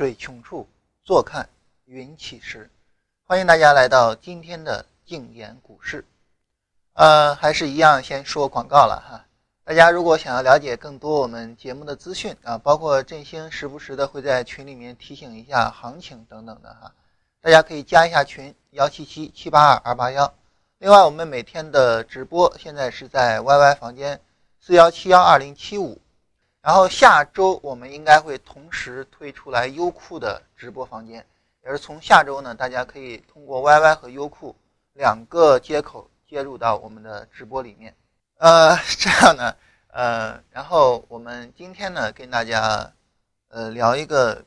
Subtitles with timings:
[0.00, 0.66] 水穷处，
[1.04, 1.46] 坐看
[1.84, 2.70] 云起时。
[3.26, 6.02] 欢迎大家来到今天的静言股市。
[6.94, 9.26] 呃，还是一样，先说广告了哈。
[9.62, 16.90] 大家如果想要了解更多我们节目的资讯啊，包括振兴时不时的会在群里面提醒一下行情等等的哈，
[17.42, 20.32] 大家可以加一下群幺七七七八二二八幺。
[20.78, 24.18] 另外，我们每天的直播现在是在 YY 房间
[24.62, 26.00] 四幺七幺二零七五。
[26.62, 31.24] 然后下周我们应该会同时推出来优酷的直播房间，
[31.64, 34.54] 也是从下周呢，大家可以通过 YY 和优酷
[34.92, 37.96] 两个接口接入到我们的直播里面。
[38.36, 39.56] 呃，这样呢，
[39.88, 42.92] 呃，然后我们今天呢跟大家
[43.48, 44.44] 呃聊一个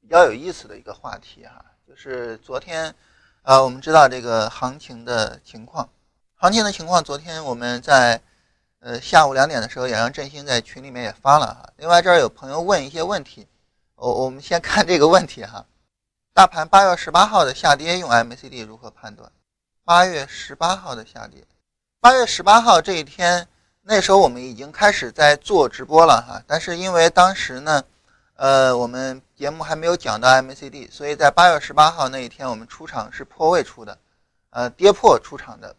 [0.00, 2.94] 比较有意思的一个话题哈，就是昨天
[3.42, 5.90] 啊，我们知道这个行情的情况，
[6.36, 8.22] 行情的情况，昨天我们在。
[8.80, 11.68] 呃，下午两点的时候也让振兴在群里面也发了哈。
[11.78, 13.46] 另外这儿有朋友问一些问题，
[13.96, 15.66] 我我们先看这个问题哈。
[16.32, 19.28] 大盘八月十八号的下跌用 MACD 如何判断？
[19.84, 21.44] 八月十八号的下跌，
[21.98, 23.48] 八月十八号这一天，
[23.82, 26.40] 那时候我们已经开始在做直播了哈。
[26.46, 27.82] 但是因为当时呢，
[28.36, 33.98] 呃，我们节目还没有讲到 MACD，所以在八月十八号那一天我们出场是破位出的，
[34.50, 35.74] 呃，跌破出场的。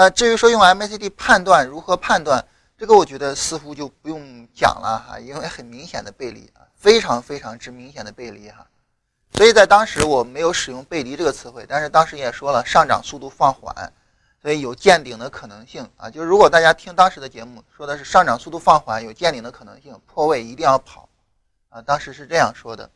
[0.00, 2.46] 那至于说用 MACD 判断如何判断，
[2.78, 8.64] 这个我觉得似乎就不用讲了哈，因为很明显的背离啊，非常非常之明显的背离哈。
[9.34, 13.92] 所以在当时我没有使用背离这个词汇，但是当时也说了上涨速度放缓，
[14.40, 16.08] 所以有见顶的可能性啊。
[16.08, 21.08] 就是如果大家听当时的节目，说的是上涨速度放缓，有见顶的可能性，破位一定要跑
[21.70, 21.82] 啊。
[21.82, 22.88] 当时是这样说的。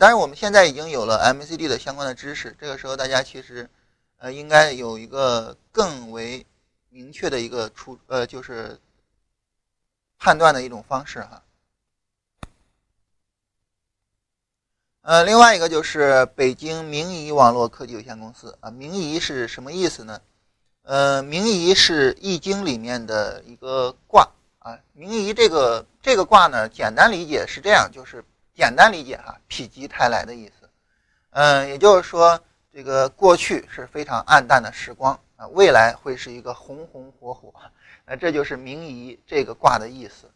[0.00, 3.70] 当然我们现在已经有了 MACD 的相关的知识，这个时候大家其实。
[4.18, 6.46] 呃，应该有一个更为
[6.88, 8.80] 明确的一个出呃，就是
[10.18, 11.42] 判断的一种方式哈。
[15.02, 20.20] 呃，另外一个就是北京明仪网络科技有限公司啊，明仪是什么意思呢？
[20.82, 24.26] 呃，明仪是《易经》里面的一个卦
[24.60, 24.78] 啊。
[24.94, 28.24] 明仪这个这个卦呢，简单理解是这样，就是
[28.54, 30.70] 简单理解哈，否极泰来的意思。
[31.32, 32.40] 嗯，也就是说。
[32.76, 37.50] 这个过去是非常暗淡的时光啊，未来会是一个红红火火，
[38.04, 40.30] 那这就是明夷这个卦的意思。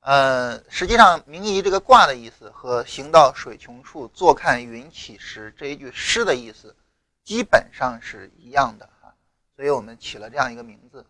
[0.00, 6.76] 呃，实际上明夷这个卦的意思和“行到水穷处，坐看云起时”这一句诗的意思
[7.24, 9.08] 基本上是一样的啊，
[9.56, 11.06] 所以我们起了这样一个名字。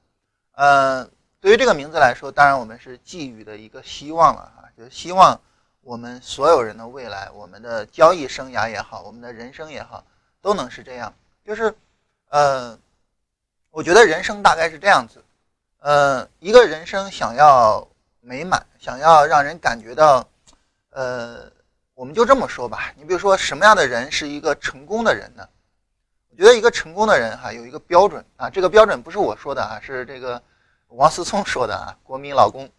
[0.53, 1.05] 呃，
[1.41, 5.41] 对于这个名字来说，当然我们是寄予的一个希望了哈，就是希望
[5.81, 10.05] 我们所有人的未来，我们的交易生涯也好，我们的人生也好。
[10.41, 11.12] 都能是这样，
[11.44, 11.75] 就是，
[12.28, 12.78] 呃，
[13.71, 15.22] 我觉得人生大概是这样子，
[15.81, 17.87] 呃，一个人生想要
[18.21, 20.27] 美满，想要让人感觉到，
[20.91, 21.50] 呃，
[21.94, 25.48] 我们就这么说吧，你比如说什么样的人是一个成功的人呢？
[26.31, 30.41] 我觉得一个成功的人哈有一个标准啊，这个标准不是我说的啊，是这个
[30.88, 32.71] 王思聪说的啊，国民老公，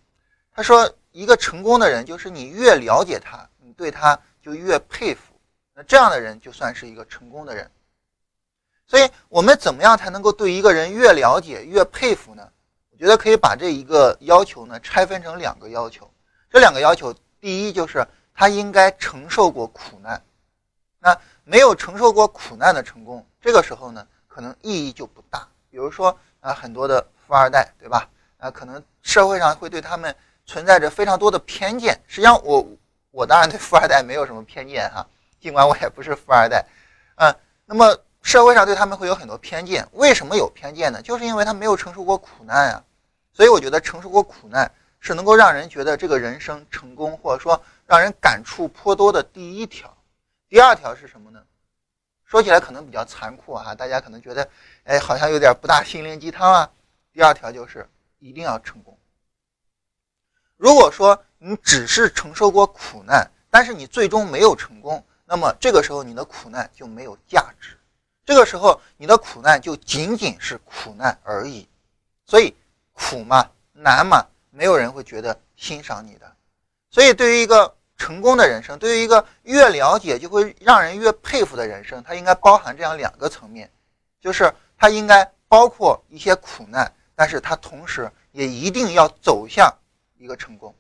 [0.53, 5.28] 他说一个成功的人就是你越了解他，你对他就越佩服。
[5.88, 7.69] 这样的人就算是一个成功的人，
[8.88, 12.50] 所以我们怎么样才能够对一个人越了解越佩服呢？
[12.91, 16.09] 我觉得可以把这一个要求呢拆分成两个要求。
[16.50, 20.22] 这两个要求，第一就是他应该承受过苦难。
[21.00, 25.47] 那没有承受过苦难的成功，这个时候呢，可能意义就不大。
[25.69, 28.09] 比如说啊，很多的富二代，对吧？
[28.39, 30.13] 啊，可能社会上会对他们
[30.45, 31.97] 存在着非常多的偏见。
[32.07, 32.68] 实际上，我
[33.12, 35.07] 我当然对富二代没有什么偏见哈。
[35.39, 36.66] 尽管我也不是富二代，
[37.16, 37.33] 嗯，
[37.66, 39.88] 那么社会上对他们会有很多偏见。
[39.94, 41.01] 为什么有偏见呢？
[41.01, 42.83] 就是因为他没有承受过苦难啊。
[43.31, 44.69] 所以我觉得承受过苦难
[45.00, 49.95] 是能够让人觉得这个人生成功，或者说让人感触颇多的第一条。
[50.50, 51.41] 第二条是什么呢？
[52.25, 54.47] 说起来可能比较残酷啊，大家可能觉得，
[54.83, 56.69] 哎，好像有点不大心灵鸡汤啊。
[57.13, 57.88] 第二条就是
[58.19, 58.97] 一定要成功。
[60.57, 65.03] 如果说你只是承受过苦难，但是你最终没有成功。
[65.31, 67.78] 那么这个时候你的苦难就没有价值，
[68.26, 71.70] 这个时候你的苦难就仅仅是苦难而已，
[72.26, 72.52] 所以
[72.94, 76.36] 苦嘛难嘛，没有人会觉得欣赏你的。
[76.90, 83.72] 所以对于一个成功的人生，对于一个越了解就会让人越佩服的人生，它应该包含这样两个层面，
[84.20, 89.72] 就是它应该包括一些苦难，但是它同时也一定要走向
[90.18, 90.74] 一个成功。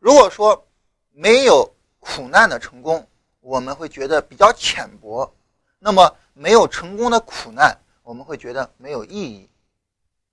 [0.00, 0.66] 如果说
[1.12, 3.06] 没有苦难的成功，
[3.40, 5.34] 我们会觉得比较浅薄，
[5.78, 9.48] 那么没有成功的苦难，我们会觉得没有意义。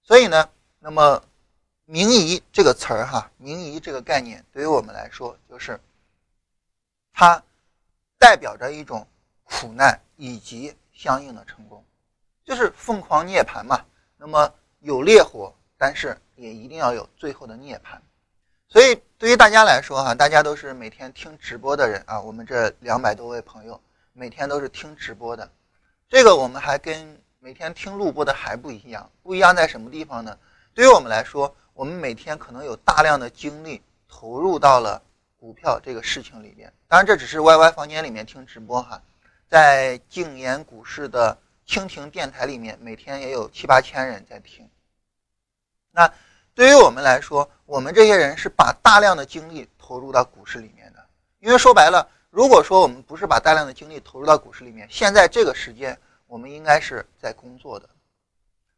[0.03, 0.49] 所以呢，
[0.79, 1.23] 那么
[1.85, 5.79] “明夷”这个词儿哈，“明夷”这个概念对于我们来说，就是
[7.13, 7.41] 它
[8.17, 9.07] 代表着一种
[9.43, 11.83] 苦难以及相应的成功，
[12.43, 13.85] 就是疯狂涅槃嘛。
[14.17, 17.99] 那么有烈火，但是也一定要有最后的涅槃。
[18.69, 23.81] 所以对于大家来说哈，大家都是每天听直播的人啊，我们这两百多位朋友
[24.11, 25.49] 每天都是听直播的，
[26.09, 29.09] 这个我们还跟每天听录播的还不一样。
[29.23, 30.37] 不一样在什么地方呢？
[30.73, 35.01] 对于我们来说，我们每天可能有大量的精力投入到了
[35.39, 36.71] 股票这个事情里边。
[36.89, 39.01] 当然，这只是 YY 房间里面听直播哈，
[39.47, 44.69] 在静言股市的蜻蜓电台里面，每天也有七八千人在听。
[45.91, 46.13] 那
[46.57, 51.05] 对于我们来说，我们这些人是把大量的精力投入到股市里面的。
[51.37, 55.95] 因为说白了，如果说我们不是把大量的精力投入到股市里面，现在这个时间
[56.25, 57.87] 我们应该是在工作的。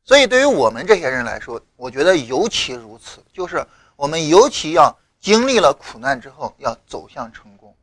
[0.03, 3.65] 所以，对于我们这些人来说，我觉得尤其如此，就是
[3.95, 7.73] 我们尤其要经历了苦难之后，要走向成功，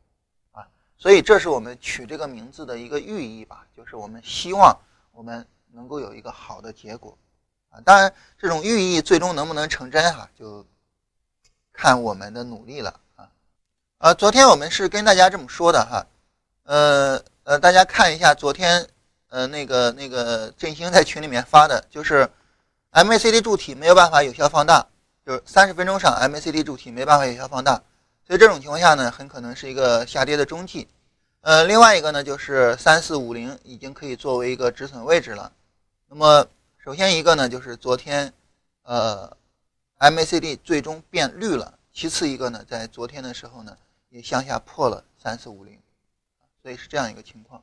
[0.51, 0.61] 啊，
[0.95, 4.77] 所以这是我们取这个名字的一个寓意吧，就是我们希望
[5.11, 7.17] 我们能够有一个好的结果，
[7.69, 10.65] 啊，当然这种寓意最终能不能成真哈，就
[11.73, 13.29] 看我们的努力了啊，
[13.97, 16.05] 呃，昨天我们是跟大家这么说的哈，
[16.63, 18.87] 呃呃，大家看一下昨天。
[19.29, 22.29] 呃，那个那个振兴在群里面发的，就是
[22.93, 24.87] MACD 柱体没有办法有效放大，
[25.25, 27.73] 就是三十分钟上 MACD 柱体没办法有效放大，
[28.25, 30.87] 所以这种情况下呢，很可能是一个下跌的中继。
[31.41, 35.51] 呃，另外一个呢，就是三四五零已经可以作为一个止损位置了。
[36.07, 36.47] 那么，
[36.87, 38.31] 首先一个呢，就是昨天
[38.83, 39.35] 呃
[39.99, 45.77] MACD 最终变绿了，其次一个呢，在昨天的时候呢，也向下破了三四五零，
[46.61, 47.61] 所以是这样一个情况。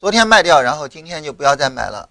[0.00, 2.10] 昨天卖掉，然后今天就不要再买了。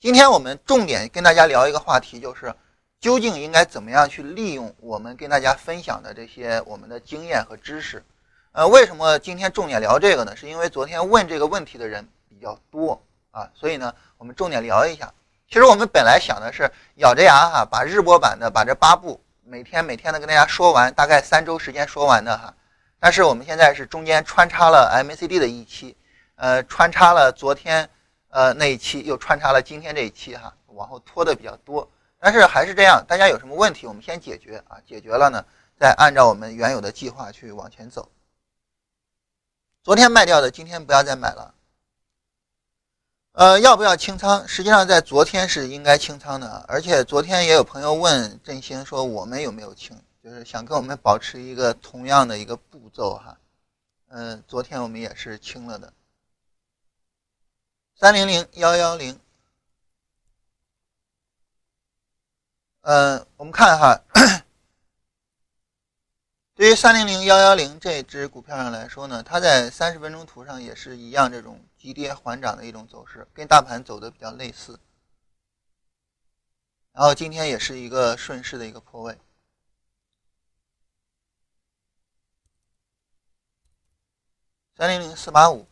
[0.00, 2.52] 今天我们重点跟大家聊一个话题，就是
[2.98, 8.04] 究竟应该怎么样去利用我们跟大家分享的这些我们的经验和知识。
[8.52, 10.34] 呃，为什么今天重点聊这个呢？
[10.34, 13.00] 是因为昨天问这个问题的人比较多
[13.30, 15.12] 啊，所以呢，我们重点聊一下。
[15.48, 22.52] 其实我们本来想的是咬着牙哈，把日播版的把这八部每天每天的跟大家说完，大概三周时间说完的哈。
[22.98, 25.96] 但是我们现在是中间穿插了 MACD 的一期，
[26.36, 27.88] 呃，穿插了昨天
[28.30, 31.88] 呃那一期，又穿插了今天这一期哈，往后拖的比较多。
[32.18, 35.44] 但是还是这样，大家有什么问题，我们先解决啊，解决了呢，
[35.78, 38.10] 再按照我们原有的计划去往前走。
[39.82, 41.54] 昨天卖掉的，今天不要再买了。
[43.32, 44.46] 呃，要不要清仓？
[44.46, 50.00] 实际上在昨天是应该清仓的，而且昨天也有朋友问振兴说我们有没有清。
[50.20, 53.38] 就是想跟我们保持一个同样的一个步骤哈，
[54.08, 55.90] 嗯，昨天我们也是清了的，
[57.98, 59.18] 三零零幺幺零，
[62.82, 64.02] 嗯，我们看哈，
[66.58, 74.76] 对于三零零幺幺零这只股票上来说呢，它在三十分钟图上也是一样这种急跌缓涨的一种走势，跟大盘走的比较类似，
[76.90, 79.16] 然后今天也是一个顺势的一个破位。
[84.76, 85.64] 三零零四八五，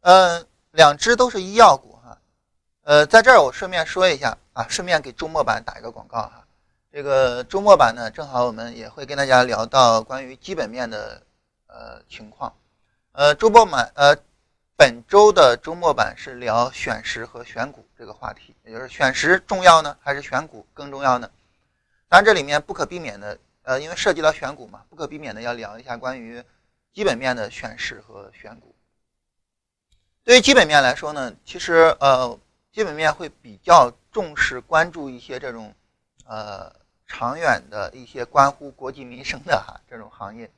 [0.00, 2.20] 嗯，两只都是医药股哈，
[2.82, 6.44] 呃，在这儿我顺便说一下啊，顺便给周末版打一个广告哈。
[6.98, 11.22] 这个周末版呢，正好我们也会跟大家聊到关于基本面的
[11.68, 12.52] 呃情况，
[13.12, 14.16] 呃，周末版呃
[14.76, 21.30] 本周的周末版是聊选时和选股这个话题，也就是选时重要呢，还是选股更重要呢？
[22.08, 26.42] 当然这里面不可避免的，呃，因为涉及到选股嘛，不可避免的要聊一下关于。
[26.92, 28.74] 基本面的选时和选股，
[30.24, 32.36] 对于基本面来说呢，其实呃，
[32.72, 35.72] 基本面会比较重视关注一些这种
[36.24, 36.74] 呃
[37.08, 40.48] 长远的一些关乎国计民生的哈这种行业，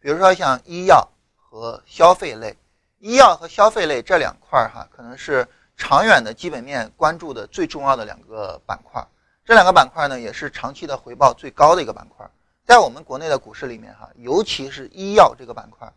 [0.00, 2.56] 比如说像医药和消费类，
[2.98, 9.06] 医药和消费类这两块儿哈，可能是长远的基本面关注的最重要的两个板块，
[9.44, 12.28] 这两个板块呢，也是长期的回报最高的一个板块。
[12.64, 15.92] 在我们国内的股市里面，哈，尤其是医药这个板块，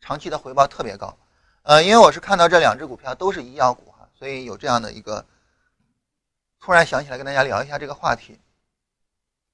[0.00, 1.16] 长期的回报特别高。
[1.62, 5.24] 呃，因为我是看到这两只股票都是医药股，哈，所以有这样的一个
[6.60, 8.38] 突然想起来跟大家聊一下这个话题。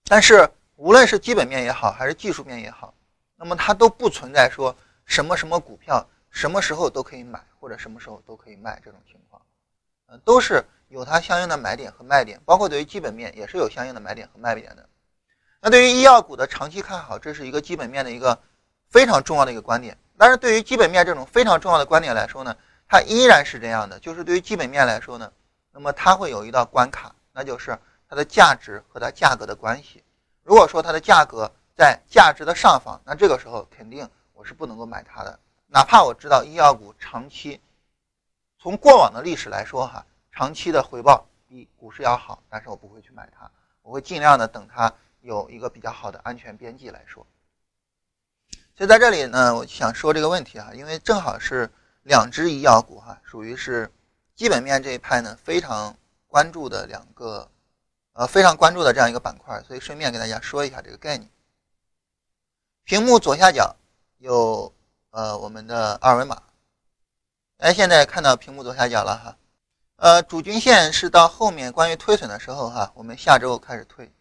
[0.06, 2.92] 但是无论是基本面也好，还是技术面也好，
[3.36, 9.40] 那么它都不存在说什么什么股票什么时候都可以买，或者什么时候都可以卖这种情况。
[10.06, 14.86] 呃，都是有它相应的买点和卖点，包括对于基本面也是有相应的买点和卖点的。
[15.60, 18.38] 那对于医药股的长期看好，这是一个基本面的一个
[18.90, 19.96] 非常重要的一个观点。
[20.18, 22.54] 但是对于基本面这种非常重要的观点来说呢，
[22.86, 25.32] 它依然是这样的，就是对于基本面来说呢，
[25.72, 30.02] 那么它会有一道关卡，那就是它的价值和它价格的关系。
[30.42, 35.38] 如果说它的价格在价值的上方，那这个时候肯定我是不能够买它的。
[35.66, 37.60] 哪怕我知道医药股长期
[38.58, 43.50] 从过往的历史来说哈，长期的回报比股市要好，但是我不会去买它，
[43.82, 47.26] 我会尽量的等它有一个比较好的安全边际来说。
[48.76, 51.70] 所以在这里呢，我想说这个问题哈，因为正好是
[52.02, 53.90] 两只医药股哈，属于是
[54.34, 55.96] 基本面这一派呢非常
[56.26, 57.48] 关注的两个，
[58.14, 61.30] 呃非常关注的这样一个板块，所以顺便给大家说一下这个概念。
[62.84, 63.76] 屏幕左下角
[64.18, 64.72] 有
[65.10, 66.42] 呃我们的二维码，
[67.58, 69.36] 哎现在看到屏幕左下角了哈，
[69.96, 74.12] 呃主均线是到后面关于推损的时候哈，我们下周开始推。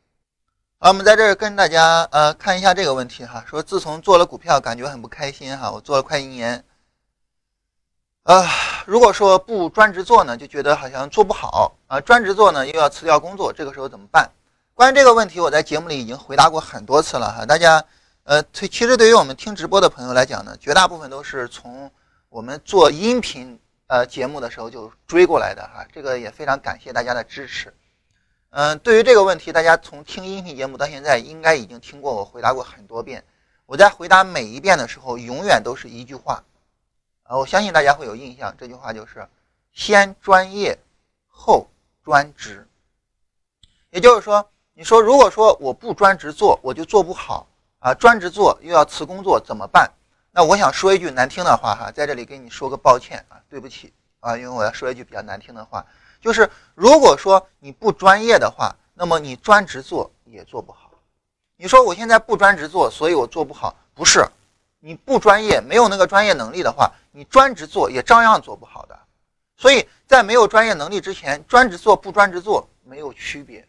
[0.79, 5.71] 好，我们在这儿跟大家呃看一下这个问题哈，说自从做了股票，感觉很不开心哈。
[5.71, 6.63] 我做了快一年，
[8.23, 8.47] 啊，
[8.85, 14.31] 如果说不专职做呢，就觉得好像做不好啊；专职做呢，又要辞掉工作，这个时候怎么办？
[14.73, 17.45] 关于这个问题，我在节目里已经回答过很多次了哈。
[17.45, 17.83] 大家
[18.23, 21.91] 呃，其实对于我们听直播的朋友来讲呢，绝大部分都是从
[22.29, 25.85] 我们做音频呃节目的时候就追过来的哈。
[25.93, 27.73] 这个也非常感谢大家的支持。
[28.51, 33.21] 嗯，对于这个问题，大家从听音频节目到现在，应该已经听过我回答过很多遍。
[33.65, 36.41] 我在回答每一遍的时候，永远都是一句话，
[37.23, 38.53] 啊，我相信大家会有印象。
[38.57, 39.27] 这句话就是
[39.73, 40.77] “先专业
[41.27, 41.67] 后
[42.03, 42.67] 专职”。
[43.91, 47.47] 也就是说，你说如果说我不专职做，我就做不好
[47.79, 49.91] 啊；专职做又要辞工作，怎么办？
[50.31, 55.85] 那我想说一句难听的话哈，在这里跟你说个抱歉啊，对不起啊，因为我要说一句比较难听的话。
[56.19, 60.89] 就是如果说你不专业的话，那么你专职做也做不好。
[61.55, 64.25] 你说我现在不专职做，所以我做不好，不是？
[64.85, 68.99] 你不专业，没有那个专业能力的话，你专职做也照样做不好的。
[69.55, 73.65] 所以在没有专业能力之前，专职做不专职做没有区别。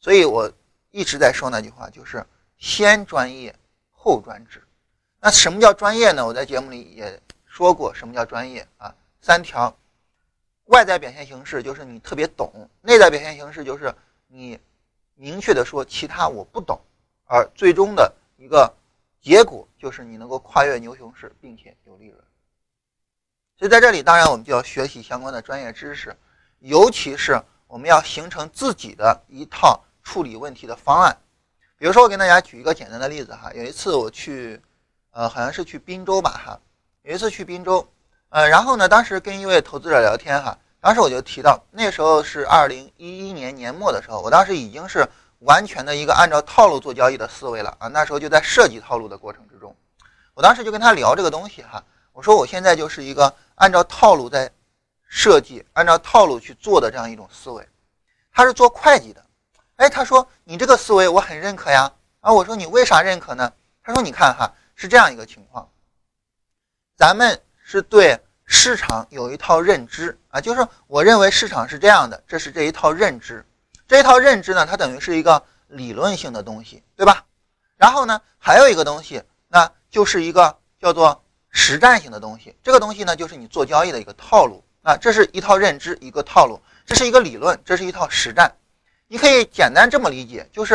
[0.00, 0.50] 所以我
[0.90, 2.24] 一直在说那句话，就是
[2.56, 3.54] 先专业
[3.90, 4.62] 后专职。
[5.20, 6.26] 那什么叫专业呢？
[6.26, 8.94] 我在节目里也说过，什么叫专业啊？
[9.20, 9.76] 三条。
[10.64, 12.50] 外在表现形式就是你特别懂，
[12.80, 13.94] 内在表现形式就是
[14.26, 14.58] 你
[15.16, 16.80] 明确的说其他我不懂，
[17.26, 18.72] 而最终的一个
[19.20, 22.18] 结果就是你能够跨越牛熊市，并且有利润。
[23.58, 26.16] 所以在这里，当然我们就要学习相关的专业知识，
[26.60, 31.16] 尤其是我们要形成自己的一套处理问题的方案。
[31.76, 34.60] 比如说，我给大家举一个简单的例子哈，有一次我去，
[35.10, 36.60] 呃，好像是去滨州吧哈，
[37.02, 37.86] 有一次去滨州。
[38.30, 45.08] 呃，然后呢，当时跟一位投资者聊天哈，当时我就提到，那时候是二零一一年年末的时候，我当时已经是
[45.40, 49.76] 完全的一个按照套路做交易的思维了啊，那时候就在设计套路的过程之中，
[50.34, 54.50] 我当时就跟他聊这个东西哈，我说我现在就是一个按照套路在
[55.08, 57.68] 设计，按照套路去做的这样一种思维，
[58.32, 59.24] 他是做会计的，
[59.76, 63.52] 哎，他说你这个思维我很认可呀，啊，我说你为啥认可呢？
[63.82, 65.68] 他说你看哈，是这样一个情况，
[66.96, 67.40] 咱们。
[67.70, 73.44] 是对市场有一套认知啊，就是我认为市场是这样的，这是这一套认知。
[73.88, 77.24] 这一套认知呢，它等于是一个理论性的东西，对吧？
[77.78, 82.54] 然后呢，还有一个东西，那就是一个叫做实战性的东西。
[82.62, 84.94] 这个东西呢，就是你做交易的一个套路啊。
[84.94, 88.54] 这是一套认知，一个套路，这是一个理论，这是一套实战。
[89.06, 90.74] 你可以简单这么理解，就是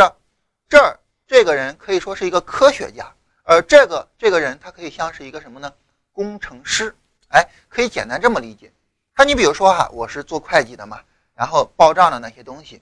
[0.67, 5.71] 这儿这个人可以说是一个科学家，而这个这个人他可以像是一个什么呢？
[6.11, 6.95] 工程师，
[7.27, 8.73] 哎，可以简单这么理解。
[9.15, 10.99] 那你比如说哈，我是做会计的嘛，
[11.35, 12.81] 然后报账的那些东西，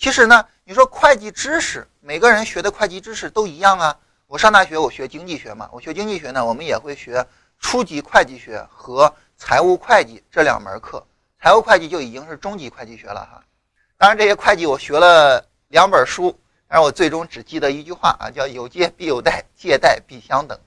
[0.00, 3.94] 其实呢，你说会计知识，每个人学的会计知识都一样啊。
[4.26, 7.24] 我上大学我学经济学嘛，我学经济学呢，我们也会学
[7.58, 11.06] 初级会计学和财务会计这两门课。
[11.38, 13.44] 财务会计就已经是中级会计学了哈。
[13.98, 16.34] 当然这些会计我学了两本书，
[16.66, 20.58] 但是我最终只记得一句话啊，叫有借必有贷，借贷必相等。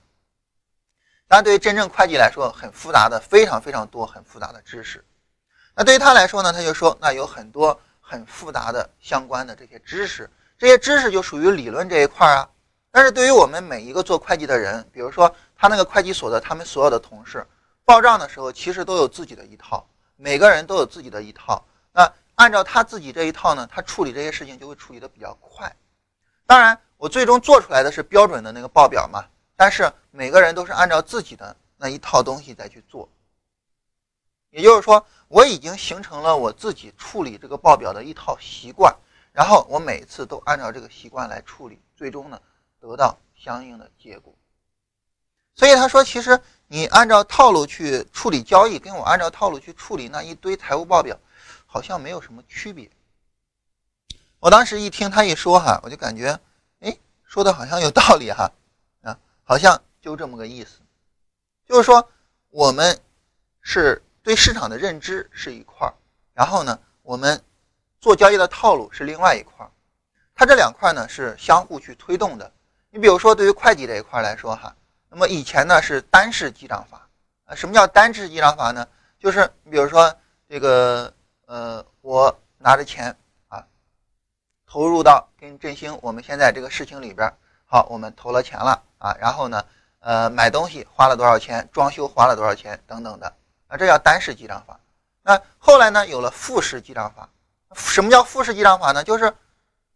[1.26, 5.04] 当然，对于真正会计来说，很复杂的，非常非常多，很复杂的知识。
[5.74, 12.46] 那对于他来说呢，他就说，那有很多很复杂的相关的这些知识，这些知识就属于理论这一块啊。
[12.90, 17.44] 但是对于我们每一个做会计的人，比如说他那个会计所的他们所有的同事，
[17.84, 19.84] 报账的时候其实都有自己的一套，
[20.16, 21.64] 每个人都有自己的一套。
[21.92, 25.74] 那按照他自己这一套呢，他处理这些事情就会处理的比较快。
[26.46, 29.24] 当然，我最终做出来的是标准的那个报表嘛。
[29.56, 33.08] 但是每个人都是按照自己的那一套东西在去做，
[34.54, 38.94] 也就是说，我已经形成了我自己处理这个报表的一套习惯，
[39.32, 42.40] 然后我每次都按照这个习惯来处理，最终呢
[42.78, 44.32] 得到相应的结果。
[45.56, 51.18] 所以他说，其实你按照套路去处理交易，跟我按照套路去处理那一堆财务报表，
[51.66, 52.88] 好像没有什么区别。
[54.38, 56.38] 我当时一听他一说哈，我就感觉。
[56.78, 58.48] 哎说的好像有道理哈，
[59.02, 60.78] 啊，好像就这么个意思，
[61.66, 62.08] 就是说
[62.50, 62.96] 我们
[63.60, 65.92] 是对市场的认知是一块儿，
[66.32, 67.40] 然后呢，我们
[68.00, 69.70] 做交易的套路是另外一块儿，
[70.34, 72.50] 它这两块呢是相互去推动的。
[72.88, 74.74] 你比如说对于会计这一块来说哈，
[75.10, 77.06] 那么以前呢是单式记账法
[77.44, 78.88] 啊，什么叫单式记账法呢？
[79.18, 80.10] 就是你比如说
[80.48, 81.12] 这个
[81.44, 83.14] 呃，我拿着钱
[83.48, 83.62] 啊。
[84.66, 87.30] 投入到跟振兴我们现在这个事情里边，
[87.66, 89.64] 好，我们投了钱了啊，然后呢，
[90.00, 93.32] 呃，买东西花了多少钱，装修花了多少钱等等的，
[93.74, 94.78] 啊，这叫单式记账法。
[95.22, 97.28] 那后来呢，有了复式记账法。
[97.74, 99.02] 什么叫复式记账法呢？
[99.02, 99.34] 就是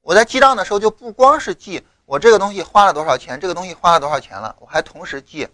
[0.01, 5.49] 我在记账的时候，就不光是记我这个东西花了多少钱，这个东西花了多少钱了，我还同时记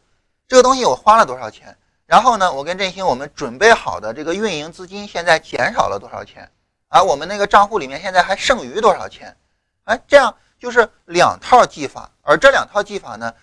[0.49, 1.77] 这个东西我花了多少钱，
[2.07, 6.51] 然后呢，我跟振兴我们准备好的这个运营资金现在减少了多少钱。
[6.89, 9.37] 而我们那个账户里面现在还剩余多少钱？
[9.85, 13.35] 哎，这样就是两套记法，而这两套记法呢，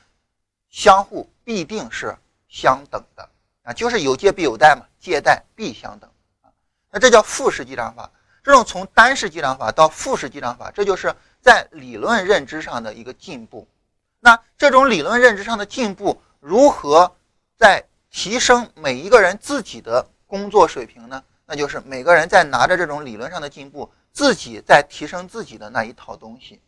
[0.72, 3.30] 相互必定是相等的
[3.64, 6.10] 啊，就是有借必有贷嘛，借贷必相等
[6.42, 6.50] 啊。
[6.90, 8.10] 那这叫复式记账法。
[8.44, 13.68] 这种从单式记账法到复式记账法，这就是在理论认知上的一个进步。
[14.20, 17.16] 那这种理论认知上的进步，如何
[17.56, 21.24] 在提升每一个人自己的工作水平呢？
[21.46, 26.60] 那就是每个人在拿着这种理论上的进步，自己在提升自己的那一套东西，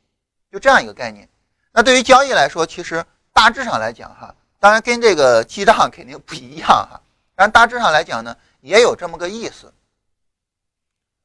[0.52, 1.28] 就这样一个概念。
[1.72, 7.02] 那对于交易来说，其实大致上来讲哈，当然跟这个记账肯定不一样哈，
[7.36, 9.74] 但大致上来讲呢，也有这么个意思。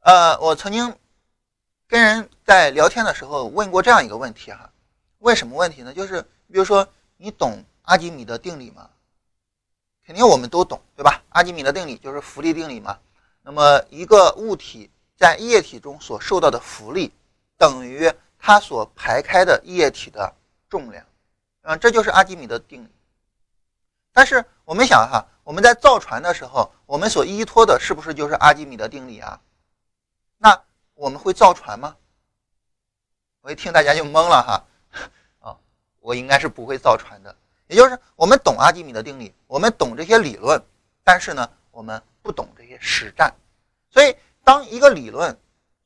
[0.00, 0.92] 呃，我曾经
[1.87, 4.68] 跟人在聊天的时候问过这样一个问题哈，
[5.18, 5.95] 问什么问题呢？
[5.95, 8.90] 就是比如说你懂阿基米德定理吗？
[10.04, 11.23] 肯定我们都懂，对吧？
[11.28, 12.98] 阿基米德定理就是浮力定理嘛。
[13.42, 17.12] 那么，一个物体在液体中所受到的浮力，
[17.57, 20.35] 等于它所排开的液体的
[20.68, 21.07] 重量，
[21.62, 22.88] 嗯，这就是阿基米德定理。
[24.18, 29.40] 但是我们想哈，我们在造船的时候，我们所依托的是不是就是阿基米德定理啊？
[30.38, 30.61] 那
[30.94, 31.94] 我们会造船吗？
[33.42, 34.64] 我一听大家就懵了哈，
[35.38, 35.57] 啊，
[36.02, 37.33] 我应该是不会造船的。
[37.68, 40.61] 也就是我们懂阿基米德定理，我们懂这些理论，
[41.04, 42.02] 但是呢，我们。
[42.20, 43.33] 不懂这些实战，
[43.88, 45.35] 所以当一个理论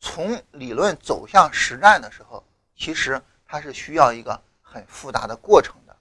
[0.00, 2.42] 从理论走向实战的时候，
[2.74, 5.94] 其实它是需要一个很复杂的过程的。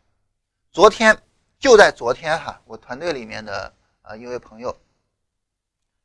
[0.71, 1.15] 昨天
[1.61, 3.71] 就在昨天哈，我团队里面的
[4.01, 4.75] 呃一位朋友，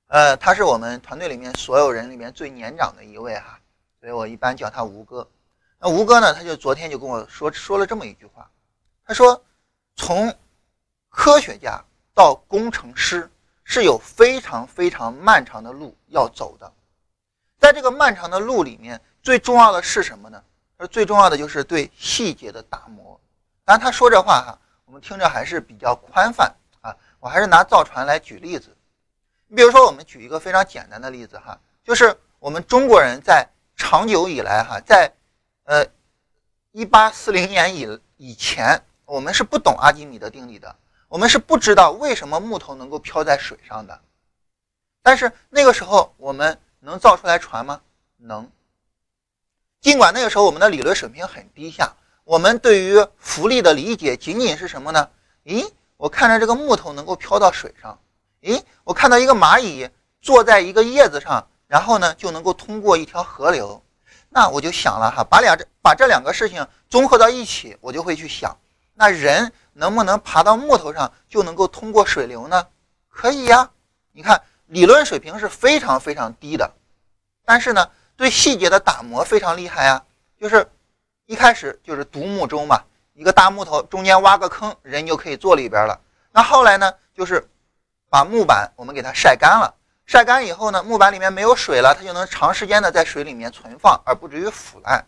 [0.07, 3.59] 呃，他是我们团队里面所有人里面最年长的一位哈，
[3.99, 5.29] 所以我一般叫他吴哥。
[5.81, 8.49] 那吴哥呢，他就昨天就跟我说说了这么一句话，
[9.05, 9.43] 他说
[9.97, 10.33] 从
[11.09, 11.83] 科学家
[12.15, 13.29] 到工程师。
[13.69, 16.73] 是有非常非常漫长的路要走的，
[17.59, 20.41] 在这个漫长的路里面，最重要的是什么呢？
[20.77, 23.21] 而最重要的就是对细节的打磨。
[23.65, 24.57] 当然，他说这话哈，
[24.87, 26.97] 我们听着还是比较宽泛啊。
[27.21, 28.75] 我还是拿造船来举例子。
[29.49, 35.13] 你比如说，我们举一个非常简单的例子哈，就是我们中国人在长久以来哈，在
[35.65, 35.87] 呃
[36.73, 40.75] 一八四零年以以前，我们是不懂阿基米德定理的。
[41.09, 44.01] 我们是不知道为什么木头能够漂在水上的，
[45.03, 47.81] 但是那个时候我们能造出来船吗？
[48.17, 48.51] 能。
[49.81, 51.95] 尽管那个时候我们的理论水平很低下，
[52.27, 55.09] 我们对于浮力的理解仅仅是什么呢？
[55.45, 55.65] 咦，
[55.97, 57.97] 我看着这个木头能够漂到水上，
[58.43, 59.89] 咦，我看到一个蚂蚁
[60.21, 63.81] 坐在一个叶子上，然后呢就能够通过一条河流，
[64.29, 68.57] 那我就想了哈，把两这把这两个事情综合到一起，我就会去想，
[68.95, 69.53] 那人。
[69.79, 72.67] 能不能爬到木头上就能够通过水流呢？
[73.11, 73.69] 可以呀，
[74.13, 76.73] 你看理论水平是非常非常低的，
[77.45, 80.03] 但是呢，对细节的打磨非常厉害啊。
[80.41, 80.67] 就是
[81.27, 86.01] 一开始就是独木舟嘛，一个大木头中间挖个坑，人就可以坐里边了。
[86.33, 87.47] 那后来呢，就是
[88.09, 89.75] 把木板我们给它晒干了，
[90.07, 95.05] 晒干以后呢，木板里面没有水了，它就能长时间的在水里面存放，而不至于腐烂。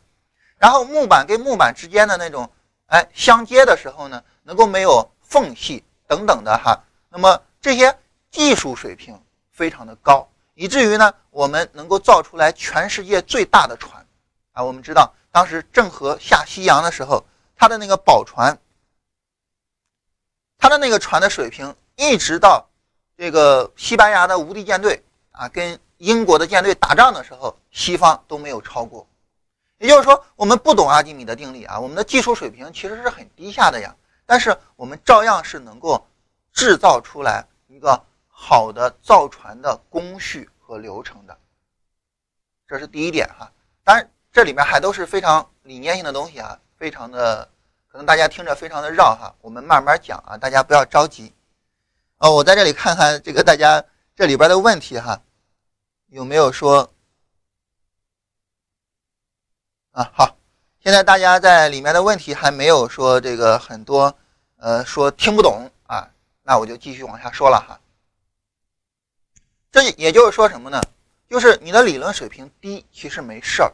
[0.58, 2.50] 然后木板跟木板之间的那种
[2.86, 4.22] 哎相接的时候呢。
[4.48, 7.94] 能够没有缝隙等等的哈，那么这些
[8.30, 9.14] 技术水平
[9.52, 14.02] 非常的高，以至于呢，我们能够造出来全世界最大的船
[14.52, 14.64] 啊。
[14.64, 17.24] 我们知道，当时郑和下西洋的时候，
[17.54, 18.58] 他的那个宝船，
[20.58, 22.68] 他的那个船的水平，一直到
[23.16, 29.06] 这个西班牙的无敌舰队啊，跟英国的舰队打仗的时候，西方都没有超过。
[29.78, 33.94] 也就是说，我们不懂阿基米德定理啊，我们的技术水平其实是很低下的呀。
[34.26, 36.04] 但是我们照样是能够
[36.52, 41.38] 制造出来一个好的造船的工序和流程的，
[42.66, 43.52] 这是第一点哈。
[43.84, 47.50] 当然这里面还都是非常理念性的东西啊，非常的，
[47.88, 51.32] 可能大家听着非常的绕哈，我们慢慢讲啊，大家不要着急。
[52.18, 55.20] 哦，我在这里看看这个大家这里边的问题哈，
[56.10, 56.88] 有没有说
[59.90, 60.08] 啊？
[60.14, 60.36] 好，
[60.84, 64.16] 现在大家在里面的问题还没有说这个很多，
[64.58, 66.08] 呃，说听不懂啊，
[66.44, 67.80] 那我就继续往下说了哈。
[69.72, 70.80] 这也就是说什么呢？
[71.28, 73.72] 就是你的理论水平低，其实没事儿，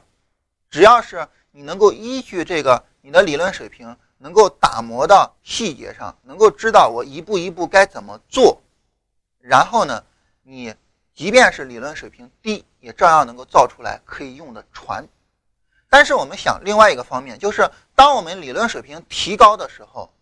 [0.74, 8.60] 只要是你能够依据这个你的理论水平，能够打磨到细节上，能够知道我一步一步该怎么做，
[9.38, 10.02] 然后呢，
[10.42, 10.74] 你
[11.14, 15.06] 即便是理论水平低，也照样能够造出来可以用的船。
[15.88, 20.12] 但是我们想另外一个方面，就是当我们理论水平提高的时候，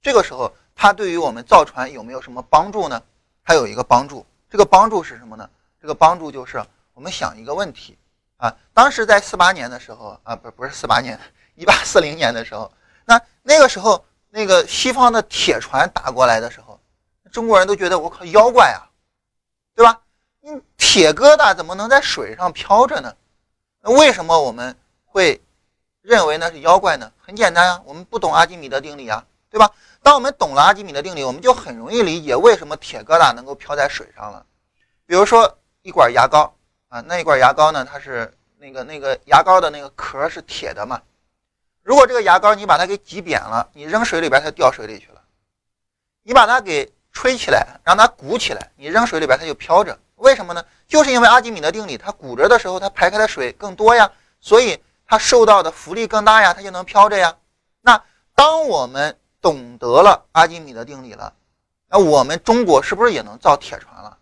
[0.00, 3.02] 这个时候它对于我们造船有没有什么帮助呢？
[3.44, 4.24] 它有一个帮助。
[4.48, 5.50] 这个帮助是什么呢？
[5.82, 7.98] 这个帮助就是我们想一个问题
[8.38, 11.18] 啊，当时在四八年的时候啊，不不是四八年，
[11.54, 12.72] 一八四零年的时候，
[13.04, 16.80] 那那个时候那个西方的铁船打过来的时候，
[17.30, 18.86] 中国人都觉得我靠妖怪啊，
[19.74, 20.00] 对吧？
[20.40, 23.14] 你铁疙瘩怎么能在水上漂着呢？
[23.82, 24.74] 那为什么我们
[25.04, 25.40] 会
[26.00, 27.12] 认为那是妖怪呢？
[27.20, 29.68] 很简单啊，我们不懂阿基米德定理啊，对吧？
[30.00, 34.46] 当我们懂了阿基米德定理，我们就很容易理解为什么铁疙瘩能够漂在水上了。
[35.06, 36.54] 比如说一管牙膏
[36.88, 41.00] 啊，那一管牙膏呢，它是那个那个牙膏的那个壳是铁的嘛。
[41.82, 45.22] 如果这个牙膏你把它给挤扁了，你扔水里边它掉水里去了。
[46.22, 49.98] 你把它给吹起来，让它鼓起来，你扔水里边它就飘着。
[50.16, 50.64] 为什么呢？
[50.86, 57.36] 就是因为阿基米德定理，它鼓着的时候它排开的水更多呀，所以它受到的浮力更大呀，它就能飘着呀。
[57.82, 58.02] 那
[58.34, 61.34] 当我们懂得了阿基米德定理了，
[61.88, 64.16] 那我们中国是不是也能造铁船了？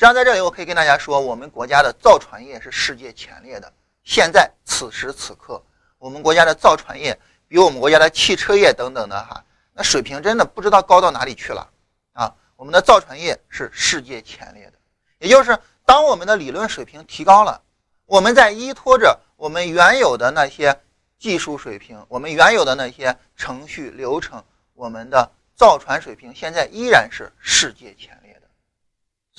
[0.00, 3.70] 实际上，在这里我可以跟大家说，我们国家的造船业是世界前列的。
[4.02, 5.62] 现在此时此刻，
[5.98, 7.14] 我们国家的造船业
[7.46, 11.68] 比我们国家的汽车业等等的哈，那水平真的不知道高到哪里去了
[12.14, 12.34] 啊！
[12.56, 14.72] 我们的造船业是世界前列的。
[15.18, 17.60] 也就是当我们的理论水平提高了，
[18.06, 20.74] 我们在依托着我们原有的那些。
[21.18, 28.19] 技术水平，我们原有的那些程序流程，我们的造船水平现在依然是世界前列，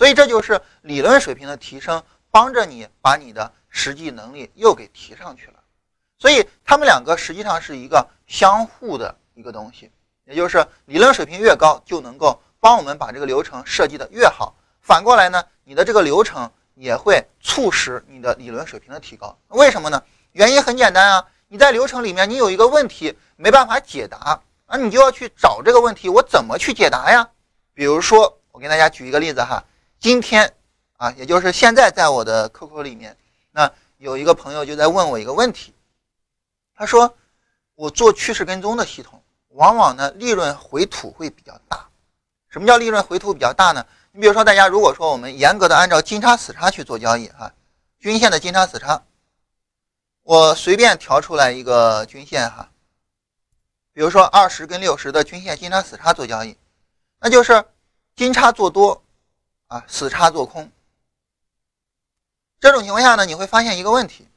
[0.01, 5.53] 所以这就是理论水平的提升，帮着你把你的实际能力又给提上去了。
[6.17, 9.91] 所以他们两个实际上是一个相互的一个东西，
[10.25, 14.55] 也就是理论水平越高，就能够帮我们把这个流程设计的越好。
[14.81, 19.37] 反过来呢，你的这个流程也会促使你的理论水平的提高。
[19.49, 20.01] 为什么呢？
[20.31, 21.27] 原因很简单啊。
[21.47, 27.29] 你在流程里面，你有一个问题没办法解答啊，你就要去找这个问题，我怎么去解答呀？
[27.75, 29.63] 比如说，我给大家举一个例子哈，
[30.01, 30.51] 今天
[30.97, 33.15] 啊，也就是现在，在我的 QQ 里面，
[33.51, 35.75] 那有一个朋友就在问我一个问题，
[36.73, 37.15] 他说，
[37.75, 41.87] 我做趋势跟踪的系统，往往呢利润回吐会比较大。
[42.49, 43.85] 什么叫利润回吐比较大呢？
[44.11, 47.53] 你比如说，大家如果说我们严格的按照金叉死叉去做交易哈，
[47.99, 49.03] 均线的金叉死叉。
[50.23, 52.71] 我随便调出来一个均线哈，
[53.93, 56.57] 比如说二十跟六十的均线金叉死叉做交易，
[57.19, 57.63] 那就是
[58.15, 59.03] 金叉做多
[59.71, 60.69] 啊，死叉做空。
[62.59, 64.27] 这种情况下呢，你会发现一个问题，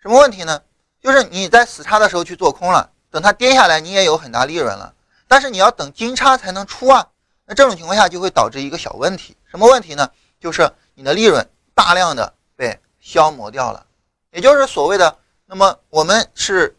[0.00, 0.62] 什么问题呢？
[1.02, 4.94] 就是你在死叉的时候去做空了，等它跌下来，你也有很大利润了，
[5.28, 7.10] 但是你要等金叉才能出啊。
[7.44, 10.10] 那这种情况下就会导致一个小问题，什么问题呢？
[10.40, 13.86] 就是你的利润大量的被消磨掉了。
[14.30, 16.74] 也就是所谓的，那么我们是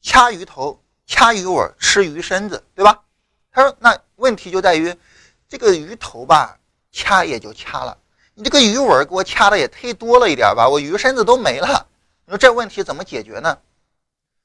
[0.00, 3.02] 掐鱼头、掐鱼尾、吃鱼身子，对吧？
[3.50, 4.96] 他说，那问题就在于
[5.48, 6.56] 这个鱼头吧，
[6.94, 7.98] 掐也就掐了，
[8.34, 11.88] 你这个鱼尾给我掐的也忒多了一点吧，我鱼身子都没了。
[12.24, 13.58] 你说这问题怎么解决呢？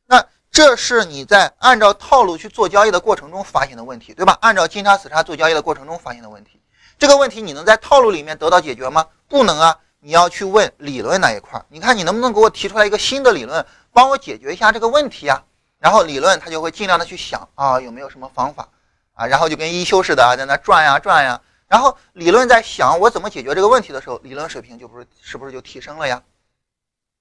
[0.08, 4.36] 那这是你在按照套路去做交易的过程中发现的问题，对吧？
[4.42, 6.60] 按照金叉死叉做交易的过程中发现的问题，
[6.98, 9.06] 这个问题你能在套路里面得到解决吗？
[9.28, 9.78] 不能啊。
[10.02, 15.44] 你要去问理论那一块，你看你能不能给我提出来一个新的理论，帮我解决一下这个问题啊？
[15.78, 18.70] 然后理论他就会尽量的去想啊，有没有什么方法
[19.14, 19.28] 啊？
[19.28, 21.40] 然后就跟一休似的啊在那转呀转呀。
[21.70, 26.22] 然后理论在想我怎么解决这个问题的时候，理论水平就不是是不是就提升了呀？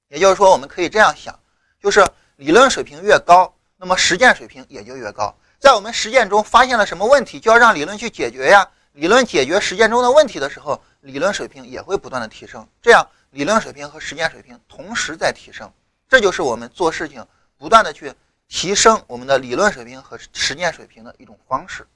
[0.08, 1.38] 也就是说，我们可以这样想，
[1.80, 2.04] 就是
[2.36, 5.32] 理论水平越高，那么实践水平也就越高。
[5.60, 8.68] 在我们实践中发现了什么问题，就要让理论去解决呀。
[8.92, 10.82] 理论解决实践中的问题的时候。
[11.02, 15.72] 理论水平也会不断的提升，这样理论水平和实践水平同时在提升，
[16.08, 17.24] 这就是我们做事情
[17.56, 18.12] 不断的去
[18.48, 21.86] 提升我们的理论水平和实践水平的一种方式。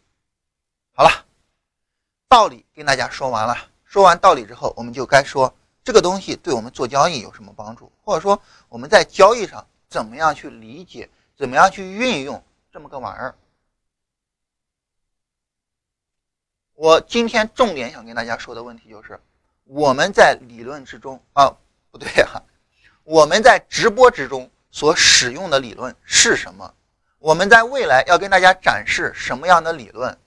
[0.95, 1.11] 好了，
[2.33, 8.41] 道理跟大家说完了，说完道理之后，我们就该说这个东西对我们做交易有什么帮助，或者说
[8.71, 12.43] 我们在交易上怎么样去理解，怎么样去运用
[12.73, 13.35] 这么个玩意儿。
[16.73, 19.21] 我今天重点想跟大家说的问题就是，
[19.65, 21.55] 我们在理论之中啊，
[21.91, 22.43] 不对哈，
[23.05, 26.75] 我们在直播之中所使用的理论是什么？
[27.19, 30.19] 我们在未来要跟大家展示什么样的理论？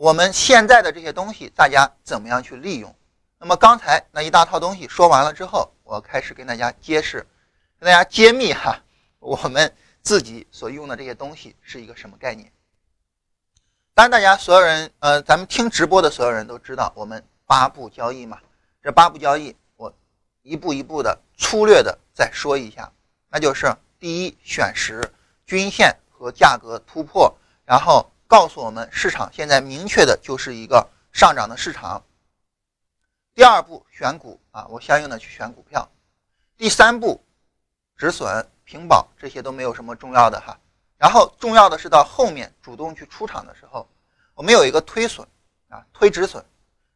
[0.00, 2.96] 我们现在的这些东西，大家怎么样去利用？
[3.36, 7.26] 那么刚才那一大套东西说完了之后，我开始跟大家揭示，
[7.78, 8.82] 跟大家揭秘哈，
[9.18, 12.50] 我们自己所用的这些东西是一个什么概念？
[13.92, 18.38] 当然，大家所有人，呃，咱们听直播的所有人都知道，我们八步交易嘛。
[18.82, 19.92] 这八步交易，我
[20.40, 22.90] 一步一步的粗略的再说一下，
[23.28, 25.12] 那就是第一，选时
[25.44, 27.36] 均线和价格突破，
[27.66, 28.10] 然后。
[28.30, 32.00] 告诉我们，市场现在明确的就是一个上涨的市场。
[33.34, 35.90] 第二步选股啊，我相应的去选股票。
[36.56, 37.20] 第三步
[37.96, 40.56] 止损平保这些都没有什么重要的哈。
[40.96, 43.84] 然后重要的是到后面主动去出场的时候，
[44.34, 45.26] 我们有一个推损
[45.68, 46.44] 啊，推止损。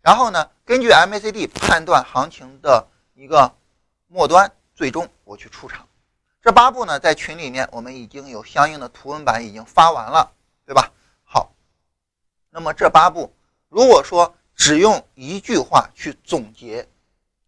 [0.03, 3.53] 然后呢，根据 MACD 判断行情的一个
[4.07, 5.85] 末端，最终我去出场。
[6.41, 10.31] 这八步呢，在群里面我们已经有相应的图文版已经发完了，
[10.65, 10.93] 对吧？
[12.57, 13.35] 那么这八步，
[13.69, 16.89] 如果说只用一句话去总结，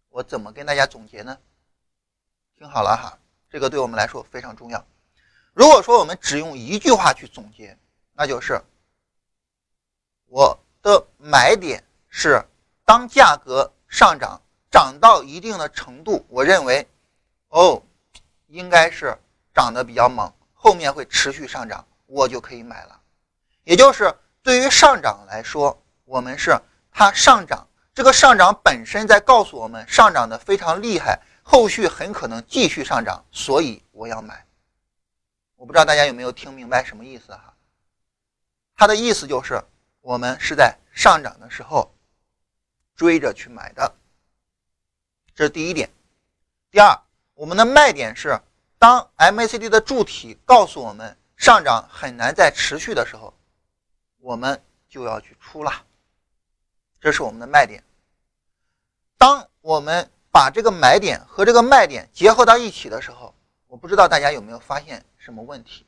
[0.09, 1.37] 我怎么跟大家总结呢？
[2.57, 3.17] 听好了哈，
[3.49, 4.85] 这个对我们来说非常重要。
[5.53, 7.77] 如果说我们只用一句话去总结，
[8.11, 8.61] 那就是
[10.25, 12.43] 我的买点是
[12.83, 16.85] 当价格上涨涨到一定的程度，我认为
[17.47, 17.81] 哦，
[18.47, 19.17] 应该是
[19.55, 23.01] 涨得比较猛，后面会持续上涨，我就可以买了，
[23.63, 24.13] 也就是。
[24.47, 26.57] 对于上涨来说，我们是
[26.89, 34.45] 它上涨，这个上涨本身在告诉我们上涨的非常厉害，后续很可能继续上涨，所以我要买。
[35.57, 37.55] 我不知道大家有没有听明白什么意思哈？
[38.77, 39.61] 它的意思就是
[39.99, 41.93] 我们是在上涨的时候
[42.95, 43.95] 追着去买的，
[45.35, 45.89] 这是第一点。
[46.71, 46.97] 第二，
[47.33, 48.39] 我们的卖点是
[48.79, 53.33] 当 MACD 的柱体告诉我们上涨很难再持续的时候。
[54.19, 55.71] 我们就要去出了，
[56.99, 57.83] 这是我们的卖点。
[59.17, 63.33] 当我们把这个买点和这个卖点结合到一起的时候，
[63.67, 65.85] 我不知道大家有没有发现什么问题。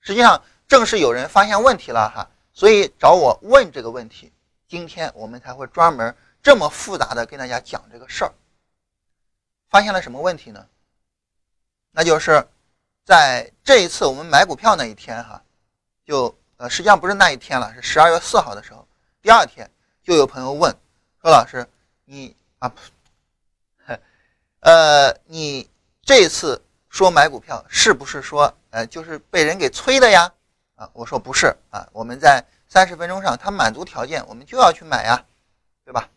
[0.00, 4.32] 实际上，正是有人发现问题了哈，所以找我问这个问题。
[4.66, 8.32] 今天我们才会专门这么复杂的跟大家讲这个事儿。
[9.68, 10.66] 发现了什么问题呢？
[11.90, 12.46] 那就是
[13.04, 15.42] 在这一次我们买股票那一天哈，
[16.04, 16.34] 就。
[16.58, 18.86] 呃，实际上不是那一天了，是十二月四号的时候。
[19.22, 19.70] 第二天
[20.02, 20.76] 就有朋友问
[21.22, 21.64] 说：“老师，
[22.04, 22.72] 你啊，
[24.60, 25.70] 呃，你
[26.02, 30.32] 这次说买股票是不是说，呃，就是被人给催的呀？”
[30.74, 35.24] 啊，我说不是啊，我们在三十分钟上，他满足条件，我们就要去买呀，
[35.84, 36.08] 对吧？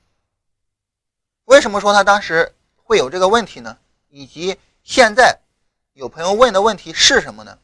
[1.45, 3.77] 为什么说他当时会有这个问题呢？
[4.09, 5.37] 以及现在
[5.93, 7.59] 有朋友问的问题是什么呢？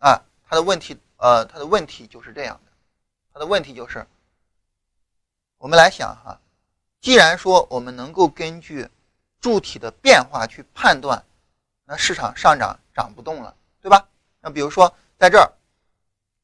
[0.00, 0.98] 啊，他的问题。
[1.22, 2.72] 呃，他的问题就是这样的，
[3.32, 4.04] 他的问题就是，
[5.56, 6.36] 我们来想哈，
[7.00, 8.88] 既然说我们能够根据
[9.40, 11.24] 柱体的变化去判断，
[11.84, 14.04] 那市场上涨涨不动了，对吧？
[14.40, 15.48] 那比如说在这儿，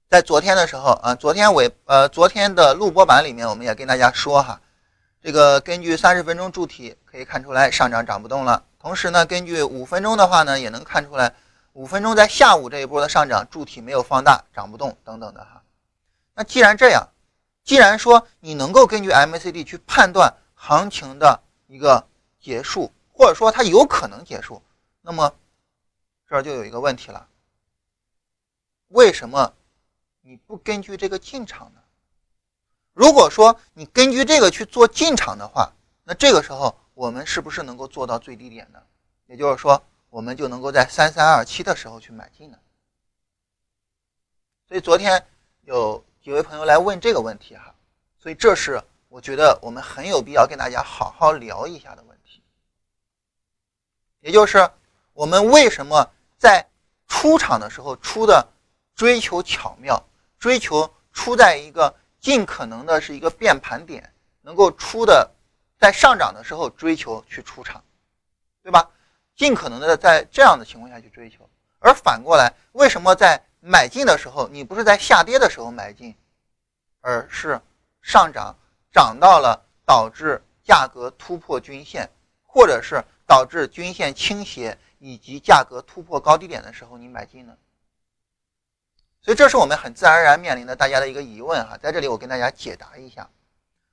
[0.09, 4.61] 在昨天的时候啊，昨天尾呃昨天的录播版里面，我们也跟大家说哈，
[5.21, 11.35] 这个根据三十分钟柱体可以看出来上涨涨不动了，同时呢，根据五分钟的话呢，也能看出来。
[11.75, 15.63] 五分钟在下午这一波的上涨，柱体没有放大，涨不动等等的哈。
[16.35, 17.09] 那既然这样，
[17.63, 22.05] 既然说你能够根据 MACD 去判断行情的一个
[22.41, 24.61] 结束，或者说它有可能结束，
[25.03, 25.33] 那么
[26.27, 27.29] 这就有一个问题了：
[28.89, 29.55] 为什么
[30.23, 31.81] 你不根据这个进场呢？
[32.93, 35.71] 如果说你根据这个去做进场的话，
[36.03, 38.83] 那这个时候我们是不是能够做到最低点呢？
[39.27, 39.81] 也就是说。
[40.11, 42.59] 我们就能够在三三二七的时候去买进的，
[44.67, 45.27] 所以昨天
[45.63, 47.75] 有几位朋友来问这个问题哈，
[48.19, 52.43] 所以这是我觉得我们很有必要跟大家好好聊一下的问题，
[54.21, 54.71] 也就是
[55.13, 56.67] 我们为什么在
[57.07, 58.47] 出场的时候出的
[58.95, 60.03] 追求巧妙，
[60.39, 65.31] 追求出在一个尽可能的是一个变盘点，能够出的
[65.79, 67.85] 在上涨的时候追求去出场，
[68.63, 68.91] 对吧？
[69.39, 71.49] 尽可能的在这样的情况下去追求，
[71.79, 76.13] 而反过来，为什么在买进的时候，你不是在下跌的时候买进，
[77.01, 77.61] 而是
[78.03, 78.57] 上涨
[78.93, 82.11] 涨到了导致价格突破均线，
[82.43, 87.57] 或者是导致均线倾斜，以及价格突破高低点的时候你买进呢？
[89.23, 93.31] 所以这是我们很自然而然面临的大家的一个疑问哈，在这里我跟大家解答一下，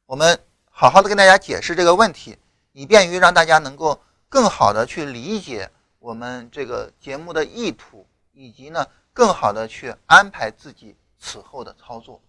[0.07, 0.39] 我们
[0.71, 2.35] 好好的跟大家解释这个问题，
[2.71, 12.21] 以便于让大家能够更好的去理解我们这个节目的意图，以及呢更好的去安排自己此后的操作，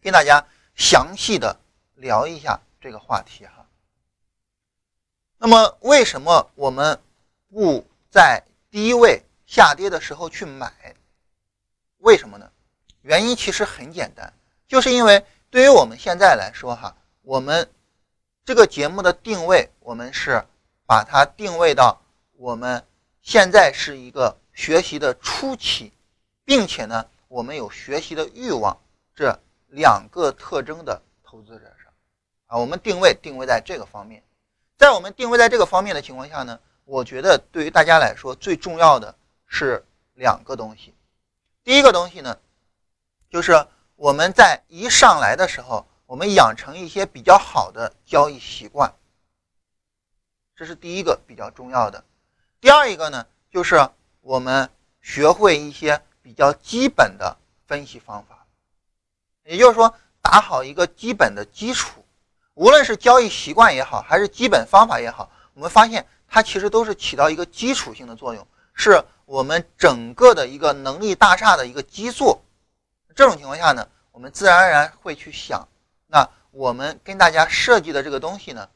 [0.00, 1.58] 跟大家详细的
[1.96, 3.66] 聊一下这个话题哈。
[5.38, 7.00] 那么为什么我们
[7.48, 10.94] 不在低位下跌的时候去买？
[11.98, 12.50] 为什么呢？
[13.02, 14.32] 原因其实很简单，
[14.66, 17.68] 就是因为对于我们现在来说，哈，我们
[18.44, 20.44] 这个节目的定位，我们是
[20.88, 22.00] 把它定位到
[22.32, 22.82] 我们
[23.20, 25.92] 现在是一个学习的初期，
[26.46, 28.74] 并且呢，我们有学习的欲望
[29.14, 31.92] 这两个特征的投资者上，
[32.46, 34.22] 啊，我们定位定位在这个方面，
[34.78, 39.14] 在我们定位在这个方面的情况下呢，我觉得对于大家来说最重要的
[39.46, 40.94] 是两个东西。
[41.64, 42.38] 第一个东西呢，
[43.28, 48.90] 就是我们在一上来的时候，我们养成一些比较好的交易习惯，
[50.58, 52.02] 这是第一个比较重要的。
[52.60, 53.88] 第二一个呢，就是
[54.22, 54.68] 我们
[55.00, 57.36] 学会一些比较基本的
[57.68, 58.44] 分析方法，
[59.44, 62.04] 也就是说，打好一个基本的基础。
[62.54, 68.44] 无论是交易习惯也好，还是基本方法也好，我们发现它其实都是起到一个基础性的作用，
[68.74, 69.04] 是。
[69.26, 72.40] 我们整个的一个能力大厦的一个基座，
[73.14, 75.68] 这种情况下呢，我们自然而然会去想，
[76.06, 78.66] 那我们跟大家设计的这个东西呢，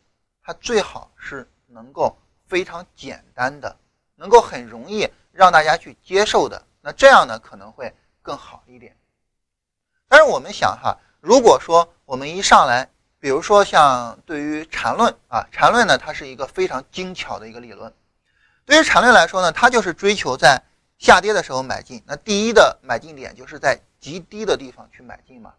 [0.44, 3.76] 它最好是能够非常简单的，
[4.16, 8.96] 能够很容易让大家去接受的，那这样呢可能会更好一点。
[10.08, 17.92] 但是我们想哈，如果说我们一上来，比如说像对于缠论啊，缠论呢，它是一个非常精巧的一个理论。
[18.64, 20.62] 对于缠论来说呢，它就是追求在
[20.98, 22.02] 下跌的时候买进。
[22.06, 25.54] 那第一的买进点就是在极低的地方去买进嘛。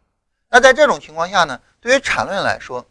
[0.50, 2.86] 那在这种情况下呢，对于缠论来说，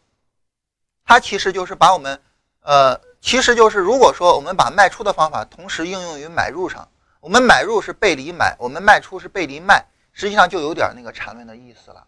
[1.04, 2.20] 它其实就是把我们，
[2.60, 6.86] 呃，其实就是如果说我们把卖出的方法同时应用于买入上，
[7.20, 9.82] 我们买入是背离买，我们卖出是背离卖，
[10.12, 12.04] 实际上就有点那个缠论的意思了。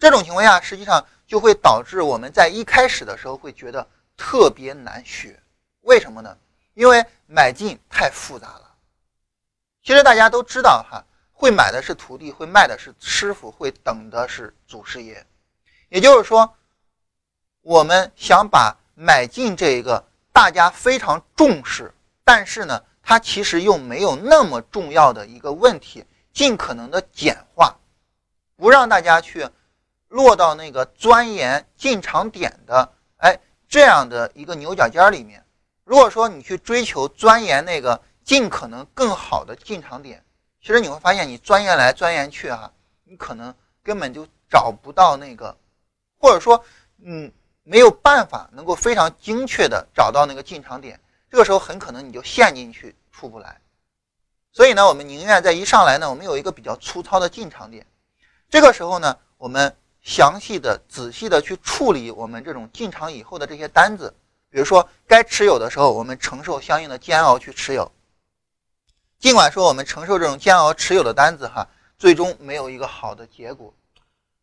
[0.00, 5.40] 这种情况下，实际上就会导致我们在一开始的时候会觉得特别难学。
[5.82, 6.36] 为什么呢？
[6.74, 8.74] 因为买进太复杂了。
[9.84, 15.24] 其实大家都知道哈，会买的是徒弟，会卖的是师傅，会等的是祖师爷。
[15.88, 16.52] 也就是说，
[17.62, 20.04] 我们想把买进这一个
[20.38, 27.76] 大家非常重视，但是呢，它其实又没有那么重要的一个问题，尽可能的简化，
[28.54, 29.48] 不让大家去
[30.06, 33.36] 落到那个钻研进场点的哎
[33.68, 35.44] 这样的一个牛角尖里面。
[35.82, 40.24] 如果说你去追求钻研那个尽可能更好的进场点，
[40.62, 42.72] 其实你会发现你钻研来钻研去哈，
[43.02, 45.58] 你可能根本就找不到那个，
[46.20, 46.64] 或者说
[47.02, 47.32] 嗯
[47.68, 50.98] 没有办法能够非常精确的找到那个进场点，
[51.30, 53.60] 这个时候很可能你就陷进去出不来。
[54.52, 57.86] 所以呢，我们宁愿在一上来呢，我们有一个比较粗糙的进场点，
[58.48, 64.14] 这个时候呢，我们详细的、仔细的去处理我们这种进场以后的这些单子。
[64.48, 67.92] 比如说，该持有的时候，我们承受相应的煎熬去持有。
[69.18, 73.74] 尽管说我们承受这种煎熬持有的单子，哈，最终没有一个好的结果，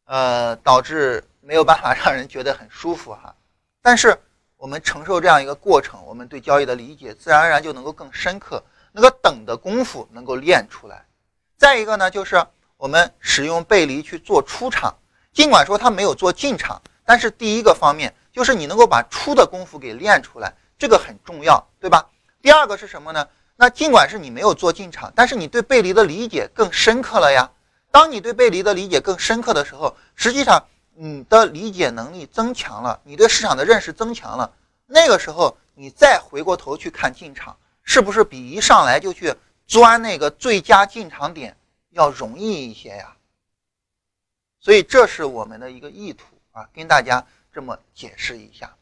[0.05, 3.35] 呃，导致没有办法让人觉得很舒服，哈。
[3.81, 4.17] 但是
[4.57, 11.05] 我们承受这样一个过程，我们对交易的理解自然而然就能够更深刻，那个等的功夫能够练出来。
[11.57, 12.43] 再一个呢，就是
[12.77, 14.95] 我们使用背离去做出场，
[15.31, 18.13] 尽管说它没有做进场，但是第一个方面。
[18.35, 22.05] 就是你能够把出的功夫给练出来，这个很重要，对吧？
[22.41, 23.25] 第二个是什么呢？
[23.55, 27.49] 那尽管是你没有做进场，但是你对背离的理解更深刻了呀。
[27.91, 30.61] 当你对背离的理解更深刻的时候，实际上
[30.95, 34.51] 你的理解能力增强了，你对市场的认识增强了，
[34.85, 39.33] 那个时候你再回过头去看进场，是不是比一上来就去
[39.67, 41.55] 钻那个最佳进场点
[41.91, 43.15] 要容易一些呀？
[44.59, 47.25] 所以这是我们的一个意图啊，跟大家。
[47.55, 48.75] 这么解释一下。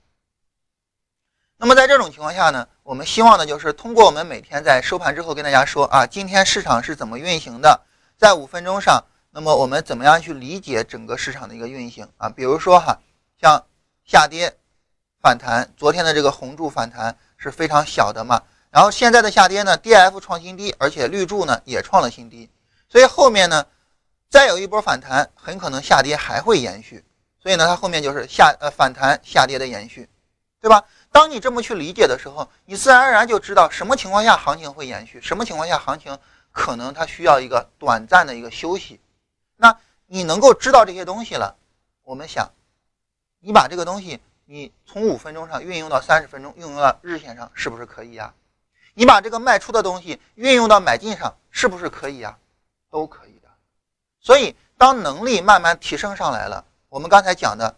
[1.57, 7.82] 那么在这种情况下呢，我们希望的就是通过我们每天在收盘之后跟大家说啊，今天市场是怎么运行的，
[8.18, 9.03] 在五分钟上，
[9.36, 12.29] 那么我们怎么样去理解整个市场的一个运行啊？
[12.29, 12.99] 比如说哈，
[13.41, 13.65] 像
[14.05, 14.55] 下跌、
[15.19, 22.47] 反弹，昨天的这个红柱反弹是非常小的嘛，然后现在的下跌呢，D F 创新低，而且绿柱呢也创了新低，
[22.88, 23.65] 所以后面呢
[24.29, 27.03] 再有一波反弹，很可能下跌还会延续。
[27.41, 30.07] 所以呢，它后面就是下呃反弹下跌的延续，
[30.61, 30.84] 对吧？
[31.11, 36.15] 当你这么去理解的时候，你自然而然就知道什么情况下行情会延续，什么情况下行情
[36.51, 38.99] 可能它需要一个短暂的一个休息。
[39.64, 41.55] 那你能够知道这些东西了，
[42.03, 42.51] 我们想，
[43.39, 48.34] 你把这个东西你从五分钟上运用到三十分钟，运用到日线上，是不是可以呀？
[48.93, 52.38] 你把这个卖出的东西运用到买进上，是不是可以呀？
[52.89, 53.47] 都可以的。
[54.20, 57.74] 所以，当能力慢慢提升上来了，我们刚才讲的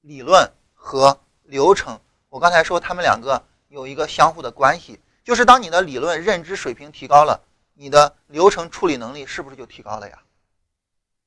[0.00, 7.40] 理论和流程，我刚才说他们两个有一个相互的关系，就是当你的理论认知水平提高了，
[7.74, 10.18] 你的流程处理能力是不是就提高了呀？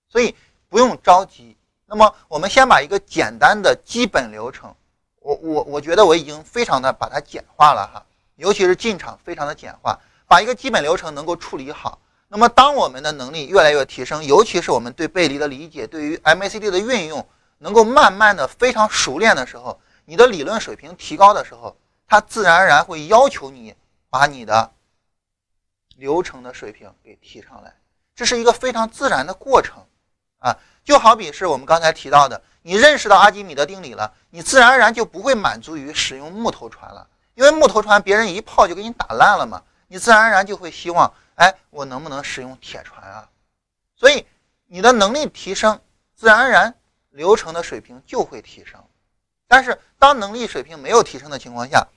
[0.10, 0.36] 所以
[0.70, 1.56] 不用着急。
[1.86, 4.76] 那么，我们先把一个简单的基本流程，
[5.20, 8.06] 我我我觉得我已经非常的把它简化了哈。
[8.36, 12.00] 尤其是进场非常的简化，把一个基本流程能够处理好。
[12.28, 17.26] 那么，当我们的能力越来越提升，尤其是我们对背离的理解，对于 MACD 的运用，
[17.60, 23.74] 能够慢慢的非常熟练的时候，你的理论水平提高的时候，它自然而然会要求你
[24.10, 24.74] 把你的
[25.96, 27.74] 流程的水平给提上来。
[28.14, 29.82] 这是一个非常自然的过程
[30.48, 37.08] 啊，就好比是我们刚才提到的，你认识到阿基米德定理了，你自然而然就不会满足于使用木头船了。
[37.36, 43.30] 因为木头船别人一炮就给你打烂了嘛，你自然而然就会希望，哎，我能不能使用铁船啊？
[43.96, 44.26] 所以
[44.68, 45.80] 你的能力提升，
[46.16, 46.74] 自然而然
[47.10, 48.82] 流程的水平就会提升。
[49.48, 51.88] 但是当能力水平没有提升的情况下，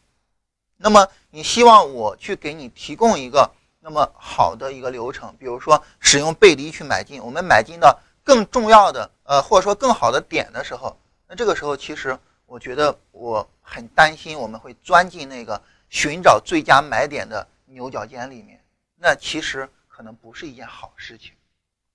[0.76, 10.96] 那么你希望我去给你提供一个那么好的一个流程，比如说使用背离去买进，我们买进的更重要的呃或者说更好的点的时候，
[11.26, 12.18] 那这个时候其实。
[12.52, 18.60] 我觉得我很担心，我们会钻进那个寻找最佳买点的牛角尖里面，
[18.96, 21.30] 那其实可能不是一件好事情，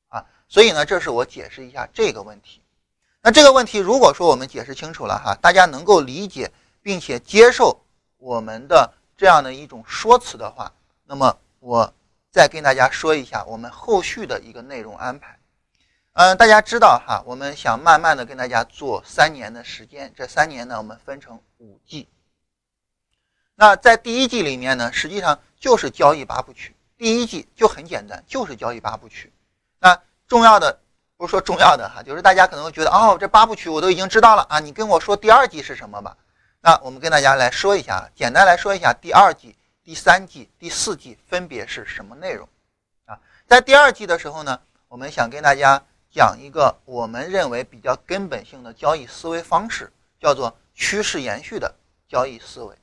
[0.07, 2.61] 啊，所以呢，这是我解释一下这个问题。
[3.21, 6.49] 那这个问题，如果说我们解释清楚了哈，大家能够理解
[6.81, 7.77] 并且接受
[8.15, 10.71] 我们的这样的一种说辞的话，
[11.03, 11.93] 那么我
[12.31, 15.37] 再跟大家说一下我们后续的一个内容安排。
[16.15, 22.07] 嗯，大家知道哈，我们想慢慢的跟大家做三年的时间，这三年呢，我们分成五季。
[23.53, 26.73] 那在第一季里面呢，实际上就是交易八部曲。
[26.97, 29.33] 第一季就很简单，就是交易八部曲。
[29.77, 30.79] 那重要的
[31.17, 36.15] 不是说重要的哈，就是大家可能会觉得哦，这八部曲我都已经知道了啊，你跟我说第二季是什么吧？
[36.61, 39.53] 那我们跟大家来说一下，简单来说一下第二季、
[39.83, 42.47] 第三季、第四季分别是什么内容
[43.03, 43.19] 啊？
[43.45, 45.83] 在第二季的时候呢，我们想跟大家。
[46.15, 51.75] 讲一个我们认为比较根本性的交易思维方式，叫做趋势延续的
[52.07, 52.73] 交易思维。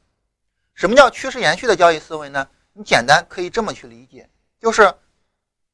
[0.74, 2.46] 什么叫趋势延续的交易思维呢？
[2.74, 4.28] 你简单可以这么去理解，
[4.60, 4.92] 就是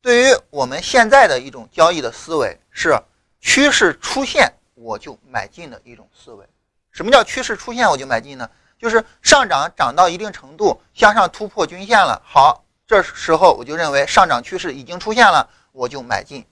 [0.01, 2.97] 对于我们现在的一种交易的思维，是
[3.41, 6.47] 趋势出现我就买进的一种思维。
[6.93, 8.49] 什么叫趋势出现我就买进呢？
[8.79, 16.47] 就是上涨涨到一定程度，向上突破均线了，好，这时候我就认为上涨趋势已经出现了，我就买进。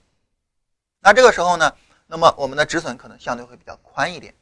[0.99, 1.73] 那这个时候呢，
[2.07, 4.33] 那么我们的止损可能相对会比较宽一点。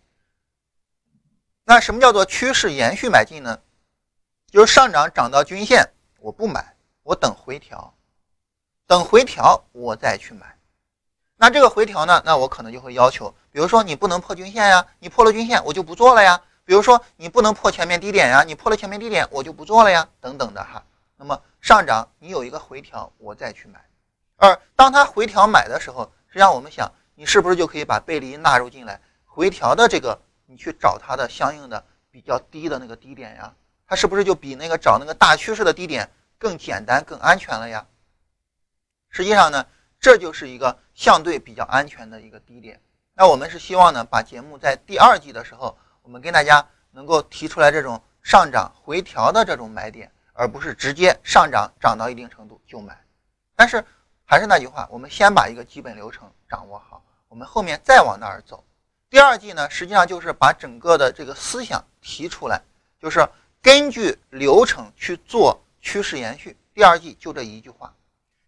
[1.63, 3.59] 那什么叫做趋势延续买进呢？
[4.51, 5.83] 就是上涨涨到均线，
[6.19, 7.93] 我不买，我等回调，
[8.87, 10.57] 等回调我再去买。
[11.35, 16.41] 那这个回调呢，那我可能就会要求，比如说你不能破均线呀，你破了均线我就不做了呀。
[16.63, 20.83] 比如说你不能破前面低点呀，你破了前面低点我就不做了呀，等等的哈。
[21.17, 23.83] 那么上涨你有一个回调，我再去买。
[24.37, 28.99] 而当它回调买的时候，实际上，我们想，你是不是就可以把背离纳入进来？
[29.23, 31.81] 回调的这个，你去找它的相应的
[32.11, 33.53] 比较低的那个低点呀，
[33.87, 37.87] 它是不是就比那个找那个大趋势的低点更简单、更安全了呀？
[39.09, 39.65] 实际上呢，
[39.97, 42.81] 这就是一个相对比较安全的一个低点。
[43.13, 53.01] 那我们是希望呢，把节目在第二季的时候，我们跟大家能够提出来这种上涨回调的这种买点，而不是直接上涨涨到一定程度就买。
[53.55, 53.81] 但是。
[54.27, 58.63] 还是那句话，我们先把一个基本流程掌握好，我们后面再往那儿走。
[59.07, 62.59] 第二季呢，实际上就是把整个的这个思想提出来，
[62.99, 63.25] 就是
[63.61, 66.57] 根据流程去做趋势延续。
[66.73, 67.93] 第二季就这一句话。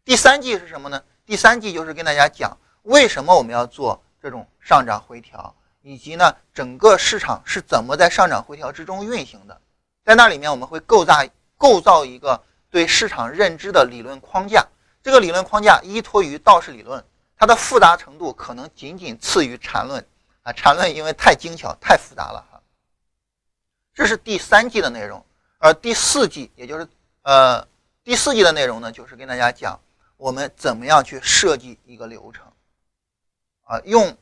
[0.03, 1.01] 第三季是什么呢？
[1.27, 5.53] 第三季就是跟大家讲为什么我们要做这种上涨回调，
[5.83, 9.61] 以及呢整个市场是怎么在上涨回调之中运行的。
[10.03, 11.23] 在那里面我们会构造
[11.55, 14.65] 构造一个对市场认知的理论框架。
[15.03, 17.03] 这个理论框架依托于道氏理论，
[17.37, 20.05] 它的复杂程度可能仅仅次于缠论
[20.43, 20.51] 啊。
[20.51, 22.61] 缠论因为太精巧、太复杂了哈。
[23.93, 25.25] 这是第三季的内容，
[25.57, 26.87] 而第四季，也就是
[27.23, 27.67] 呃
[28.03, 29.79] 第四季的内容呢，就是跟大家讲
[30.17, 32.45] 我们怎么样去设计一个流程
[33.63, 33.79] 啊。
[33.85, 34.15] 用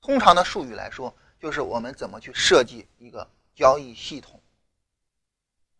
[0.00, 4.40] 通常的术语来说，就是我们怎么去设计一个交易系统。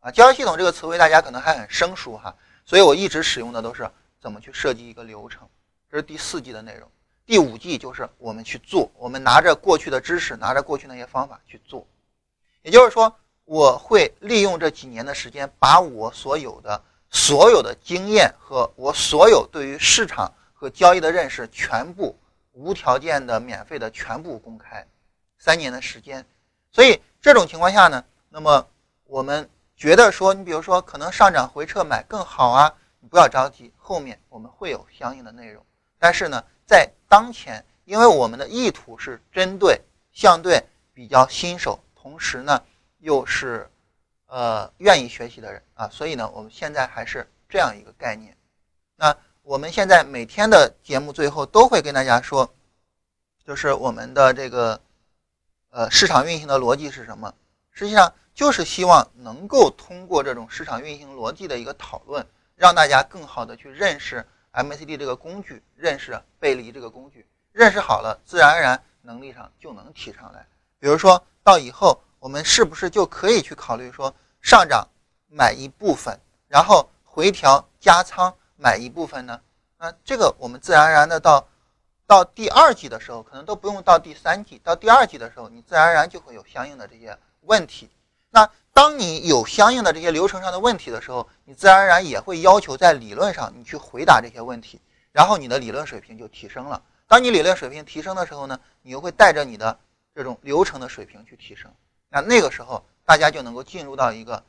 [0.00, 2.36] 啊，交易系统这个词汇大家可能还很生疏哈，
[2.68, 3.90] 所以我一直使用的都是
[4.20, 5.48] 怎么去设计一个流程。
[5.90, 6.86] 这是第四季的内容，
[7.24, 11.86] 第五季就是我们去做，我们拿着过去的知识，拿着过去那些方法去做。
[12.60, 13.16] 也就是说，
[13.46, 22.14] 我会利用这几年的时间，把我所有的所有的经验和我所有对于市场和交易的认识，全部
[22.52, 24.86] 无条件的、免费的全部公开。
[25.38, 26.22] 三年的时间，
[26.70, 28.66] 所以这种情况下呢，那么
[29.06, 29.48] 我们。
[29.78, 35.64] 觉得说，你比如说可能上涨回撤买更好啊，你不要着急，后面我们会有相应的内容。
[36.00, 40.60] 但是呢，在当前，因为我们的意图是针对相对
[40.92, 42.60] 比较新手，同时呢
[42.98, 43.70] 又是
[44.26, 48.36] 呃愿意学习的人啊，所以呢，我们现在还是这样一个概念。
[48.96, 52.52] 那我们现在每天的节目最后都会跟大家说，
[53.46, 54.80] 就是我们的这个
[55.70, 57.32] 呃市场运行的逻辑是什么？
[57.70, 58.12] 实际上。
[58.38, 62.24] 就是希望能够通过这种市场运行逻辑的一个讨论，
[62.54, 70.46] 让大家更好的去认识 MACD 这个工具，认识背离这个工具，认识好了，自然而然能力上就能提上来。
[70.78, 74.86] 比如说到以后，我们是不是就可以去考虑说上涨
[75.26, 76.16] 买一部分，
[76.46, 79.40] 然后回调加仓买一部分呢？
[79.78, 81.44] 那这个我们自然而然的到
[82.06, 87.90] 到第二季的时候，可能都不用到第三季，到第二季的时候，你自然而然就会有相应的这些问题。
[88.30, 96.80] 那当你有相应的这些流程上的问题的时候，你自然而然也会要求在理论上你去回答这些问题，然后你的理论水平就提升了。
[97.06, 99.76] 当你理论水平提升的时候呢，你又会带着你的
[100.14, 101.72] 这种流程的水平去提升。
[102.08, 104.44] 那那个时候大家就能够进入到一个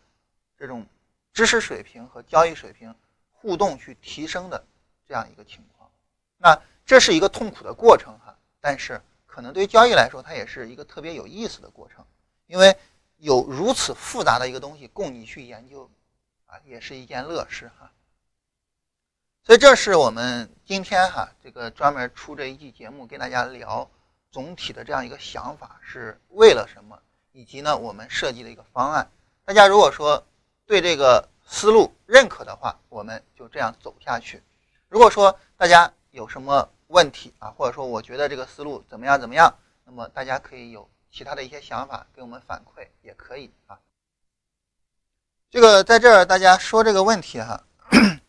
[0.57, 0.85] 这种
[1.33, 2.93] 知识水平和交易水平
[3.31, 4.63] 互动去提升的
[5.07, 5.89] 这样一个情况。
[6.37, 12.05] 那这是一个痛苦的过程哈，但是可能对交易来说，它也是一个特别有意思的过程，
[12.45, 12.77] 因为。
[13.19, 15.89] 有如此复杂的一个东西供你去研究，
[16.45, 17.91] 啊，也是一件乐事哈。
[19.43, 23.89] 所以这是我们今天哈这个专门出这一季节目跟大家聊
[24.31, 26.97] 总体的这样一个想法是为了什么，
[27.33, 29.11] 以及呢我们设计的一个方案。
[29.43, 30.25] 大家如果说
[30.65, 34.41] 对这个思路认可的话，我们就这样走下去。
[34.87, 39.53] 如果说大家有什么问题啊，或者说我觉得这个思路怎么样怎么样，
[39.83, 40.89] 那么大家可以有。
[41.11, 43.79] 其他的一些想法给我们反馈也可以啊。
[45.49, 47.63] 这个在这儿大家说这个问题哈，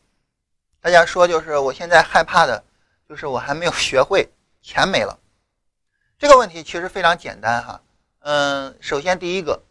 [0.81, 2.65] 大家说就是我现在害怕的，
[3.09, 4.29] 就是我还没有学会，
[4.63, 5.19] 钱没了。
[6.19, 7.83] 这个问题其实非常简单哈，
[8.21, 9.63] 嗯，首先第一个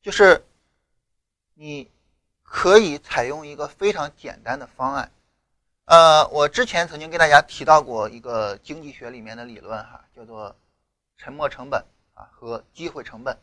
[0.00, 0.44] 就是
[1.54, 1.90] 你
[2.42, 5.10] 可以采用一个非常简单的方案，
[5.86, 10.54] 呃，我之前曾经跟大家提到过一个经济学里面的理论哈，叫做。
[11.16, 11.84] 沉没成本
[12.14, 13.38] 啊和机会成本，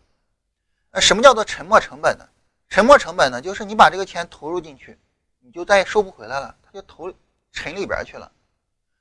[0.91, 2.27] 那什么叫做沉没成本呢？
[2.69, 4.97] 沉没成本呢，就是你把这个钱投入进去，
[5.39, 7.13] 你就再也收不回来了，它就投
[7.51, 8.31] 沉里边去了。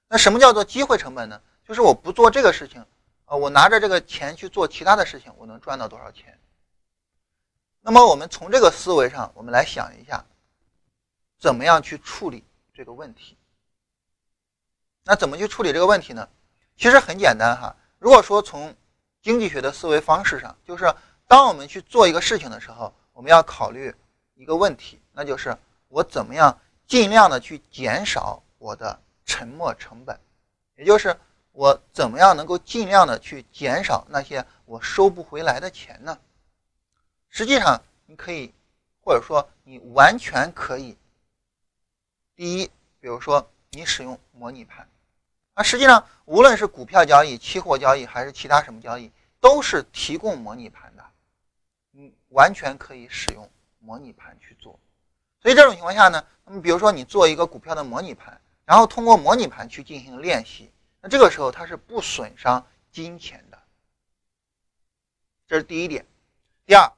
[0.08, 1.40] 那什么叫做机会成本呢？
[1.64, 2.84] 就是我不做这个事情
[3.26, 6.36] 啊，我拿着这个钱去做其他的事情，我能赚到多少钱？
[7.80, 10.24] 那么我们从这个思维上，我们来想一下，
[11.38, 12.44] 怎么样去处理
[12.74, 13.36] 这个问题？
[15.04, 16.28] 那怎么去处理这个问题呢？
[16.76, 17.76] 其实很简单哈。
[18.00, 18.74] 如果说从
[19.20, 20.92] 经济学的思维方式上，就是
[21.28, 23.94] 当我们去做一个事情的时候，我们要考虑
[24.34, 25.54] 一个问题，那就是
[25.88, 30.18] 我怎么样尽量的去减少我的沉没成本，
[30.76, 31.14] 也就是
[31.52, 36.18] 我怎么样能够尽量的去减少那些我收不回来的钱呢？
[37.28, 38.50] 实际上，你可以
[39.04, 40.96] 或者说你完全可以，
[42.34, 42.64] 第一，
[42.98, 44.88] 比如说你使用模拟盘。
[45.54, 51.04] 那实际上，无论是股票交易、期货交易，还是其他什么交易，都是提供模拟盘的，
[51.90, 54.78] 你完全可以使用模拟盘去做。
[55.42, 60.70] 所以这种情况下呢，那么比如说你做一个股票的模拟盘，然后通过模拟盘去进行练习，
[61.00, 63.58] 那这个时候它是不损伤金钱的。
[65.46, 66.06] 这是第一点。
[66.64, 66.90] 第二，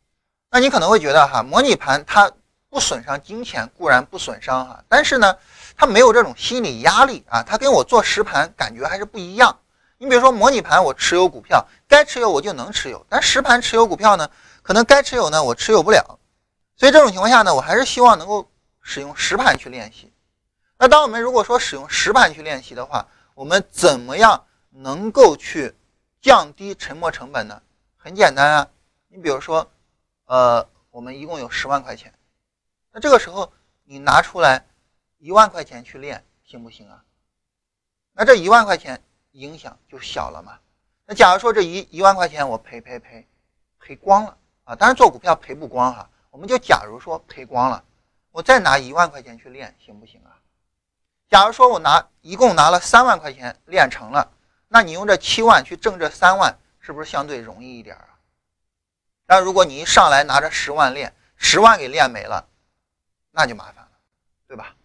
[0.50, 2.30] 那你可能会觉得哈，模拟盘它
[2.72, 5.36] 不损伤金钱固然不损伤哈，但是呢。
[5.74, 9.58] 它没有这种心理压力啊，它跟我做实盘感觉还是不一样。
[9.96, 14.30] 你比如说模拟盘，我持有股票，该持有我就能持有；但实盘持有股票呢，
[14.62, 16.18] 可能该持有呢我持有不了。
[16.76, 18.46] 所以这种情况下呢，我还是希望能够
[18.82, 20.12] 使用实盘去练习。
[20.78, 25.74] 那当我们如果说使用实盘去练习的话，我们怎么样能够去
[26.20, 27.60] 降低沉没成本呢？
[27.96, 28.68] 很简单啊，
[29.08, 29.66] 你比如说，
[30.26, 32.12] 呃，我们一共有十万块钱，
[32.92, 33.52] 那这个时候
[33.84, 34.64] 你拿出来。
[35.24, 37.04] 一万块钱去练行不行啊？
[38.12, 40.58] 那这一万块钱影响就小了嘛？
[41.06, 43.24] 那假如说这一一万块钱我赔赔赔
[43.78, 47.84] 赔光了，啊，当然做股票赔不光哈，我们就假如说赔光了，
[48.32, 50.34] 我再拿一万块钱去练行不行啊？
[51.30, 54.28] 假如说我拿一共拿了三万块钱练成了，
[54.66, 58.18] 那你用这七万去挣这三万，是不是相对容易一点啊？
[59.24, 62.48] 但如果你一上来拿着十万练，十万给练没了，
[63.32, 63.90] 那就麻烦了，
[64.46, 64.76] 对吧？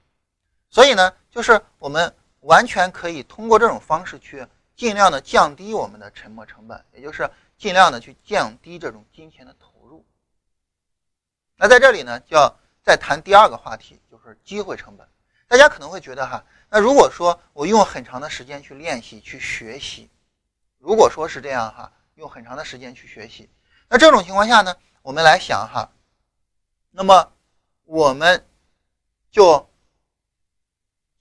[0.70, 4.46] 所以呢，就是我们完全可以通过这种方式去
[4.76, 10.06] 尽量的降低我们的沉没成本，也就是尽量的去降低这种金钱的投入。
[11.56, 15.08] 那在这里呢，就要再谈第二个话题，就是机会成本。
[15.48, 20.10] 大家可能会觉得哈，那如果说我用很长的时间去练习、去学习，
[20.78, 23.50] 如果说是这样哈，用很长的时间去学习，
[23.88, 25.90] 那这种情况下呢，我们来想哈，
[26.92, 27.32] 那么
[27.88, 28.46] 我们
[29.32, 29.70] 就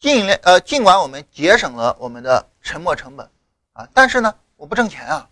[0.01, 3.31] 尽量呃，尽管我们节省了我们的沉没成本
[3.73, 5.31] 啊，但是呢，我不挣钱啊，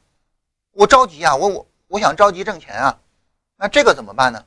[0.71, 3.01] 我着急啊，我我我想着急挣钱啊，
[3.57, 4.47] 那这个怎么办呢？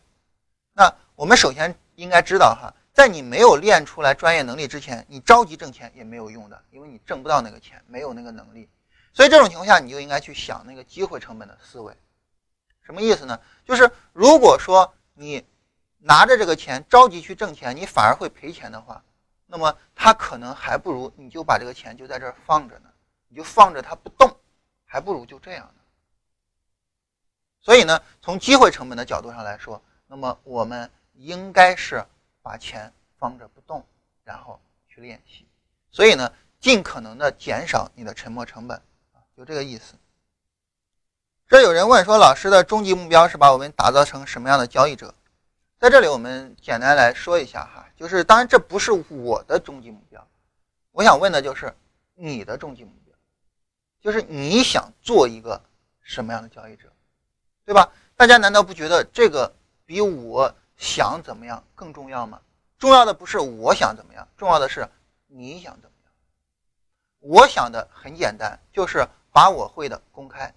[0.71, 2.73] 那我们首先应该知道哈。
[2.93, 8.67] 在你没有练出来专业能力之前，你着急挣钱也没有用的，因为你挣不到那个钱，没有那个能力。
[9.13, 11.93] 所以这种情况下，你就应该去想那个机会成本的思维。
[12.81, 13.39] 什么意思呢？
[13.65, 15.45] 就是如果说你
[15.99, 19.03] 拿着这个钱着急去挣钱，你反而会赔钱的话，
[19.45, 22.89] 那么他可能还不如你就把这个钱就在这放着呢，
[23.27, 24.35] 你就放着它不动，
[24.85, 25.81] 还不如就这样呢。
[27.61, 32.05] 所以呢，从机会成本的角度上来说，那么我们应该是。
[32.47, 33.85] 把钱放着不动，
[34.23, 35.45] 然后去练习，
[35.91, 36.31] 所以呢，
[36.61, 38.77] 尽可能的减少你的沉没成本
[39.11, 39.95] 啊，就这个意思。
[41.45, 45.13] 这有人问说，老师的终极目标是把我们打造成什么样的交易者？
[45.79, 50.27] 在这里，我们简单来说一下哈，就是当然这不是我的终极目标，
[50.91, 51.73] 我想问的就是
[52.15, 53.15] 你的终极目标，
[54.01, 55.61] 就是你想做一个
[56.01, 56.91] 什么样的交易者，
[57.65, 57.91] 对吧？
[58.15, 59.53] 大家难道不觉得这个
[59.85, 60.53] 比我？
[60.79, 62.39] 想怎么样更重要吗？
[62.77, 64.87] 重要的不是我想怎么样，重要的是
[65.25, 66.13] 你想怎么样。
[67.17, 70.53] 我想的很简单，就是把我会的公开。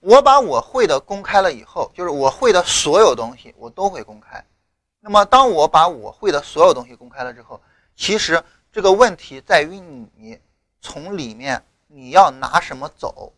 [0.00, 4.44] 我把我会的公开了以后，就是我会的所有东西我都会公开。
[5.00, 7.60] 那么当我把我会的所有东西公开了之后，
[7.96, 8.42] 其实
[8.72, 10.38] 这个问题在于你
[10.80, 13.32] 从里面你要拿什么走？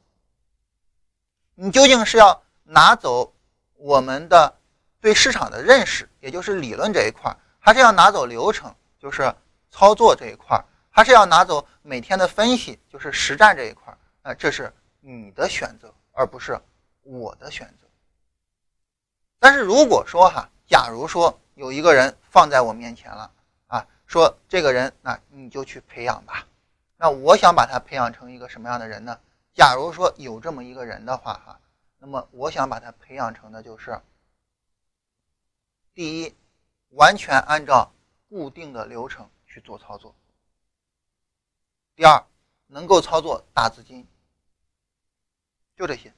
[1.54, 3.32] 你究竟是要拿走
[3.76, 4.56] 我们的？
[5.02, 9.34] 对市场的认识，也就是理论这一块，还是要拿走流程，就是
[9.70, 13.96] 操作这一块，还是要拿走每天的分析，就是实战这一块。
[14.22, 15.90] 那这是你的选择，
[16.20, 16.60] 而不是
[17.00, 17.88] 我的选择。
[19.38, 23.32] 但是如果说哈，假如说有一个人放在我面前了
[23.68, 26.46] 啊，说这个人，那你就去培养吧。
[26.98, 29.18] 那我想把他培养成一个什么样的人呢？
[29.54, 31.58] 假如说有这么一个人的话哈，
[31.96, 33.98] 那么我想把他培养成的就是。
[35.94, 36.34] 第一，
[36.90, 37.90] 完全按照
[38.28, 40.14] 固定的流程去做操作。
[41.96, 42.22] 第二，
[42.66, 44.06] 能够操作大资金，
[45.80, 46.12] 就这些。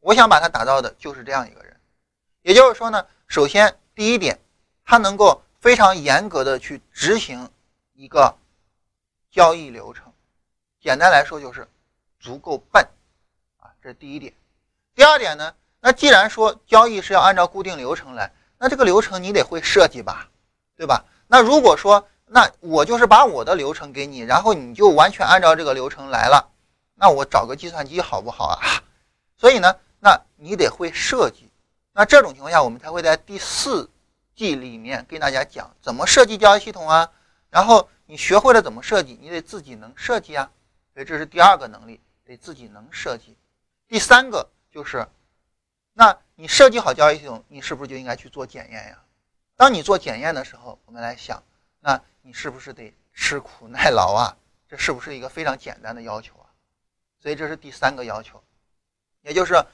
[0.00, 1.76] 我想把他打造的就是这样一个人。
[2.40, 4.38] 也就是说呢，首先第一点，
[4.86, 7.50] 他能够非常严格的去执行
[7.92, 8.34] 一个
[9.30, 10.10] 交易流程。
[10.80, 11.68] 简单来说就是
[12.18, 12.82] 足够笨
[13.58, 14.32] 啊，这是第一点。
[14.94, 18.32] 第二点呢，那既然说交易是要按照固定流程来。
[18.56, 20.30] 那这个流程你得会设计吧，
[20.74, 21.04] 对吧？
[21.26, 26.50] 那如果说，那我就是把我的流程给你，然后你就完全按照这个流程来了，
[27.00, 28.58] 那我找个计算机好不好啊？
[29.38, 31.48] 所以呢，那你得会设计。
[31.92, 33.88] 那这种情况下，我们才会在第四
[34.34, 37.10] 季里面跟大家讲怎么设计交易系统啊。
[37.50, 40.50] 然后你学会了怎么设计，你得自己能设计啊。
[40.92, 43.36] 所以这是第二个能力，得自己能设计。
[43.86, 45.06] 第三个就是。
[45.94, 48.98] 那你设计好交易系统，你是不是就应该去做检验呀？
[49.56, 51.42] 当你做检验的时候，我们来想，
[51.80, 54.36] 那你是不是得吃苦耐劳啊？
[54.68, 56.46] 这是不是一个非常简单的要求啊？
[57.20, 58.42] 所以这是第三个要求，
[59.22, 59.64] 也就是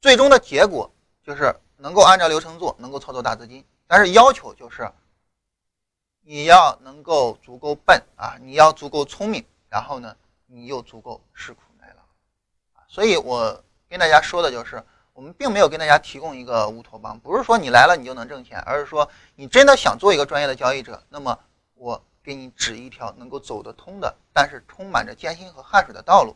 [0.00, 0.90] 最终的结果
[1.22, 3.64] 就是能够按照流程做，能够操作大资金。
[3.86, 4.90] 但是要求就是
[6.22, 10.16] 你要能够足够笨啊，你要足够聪明，然后呢，
[10.46, 12.00] 你又足够吃苦耐劳
[12.78, 12.84] 啊。
[12.88, 14.82] 所以我跟大家说的就是。
[15.14, 21.38] 我们并没有跟大家提供一个乌托邦，不是说你来了你就能挣钱，而是说你真的想做一个专业的交易者，那么
[21.74, 26.34] 我给你指一条能够走得通的，但是充满着艰辛和汗水的道路。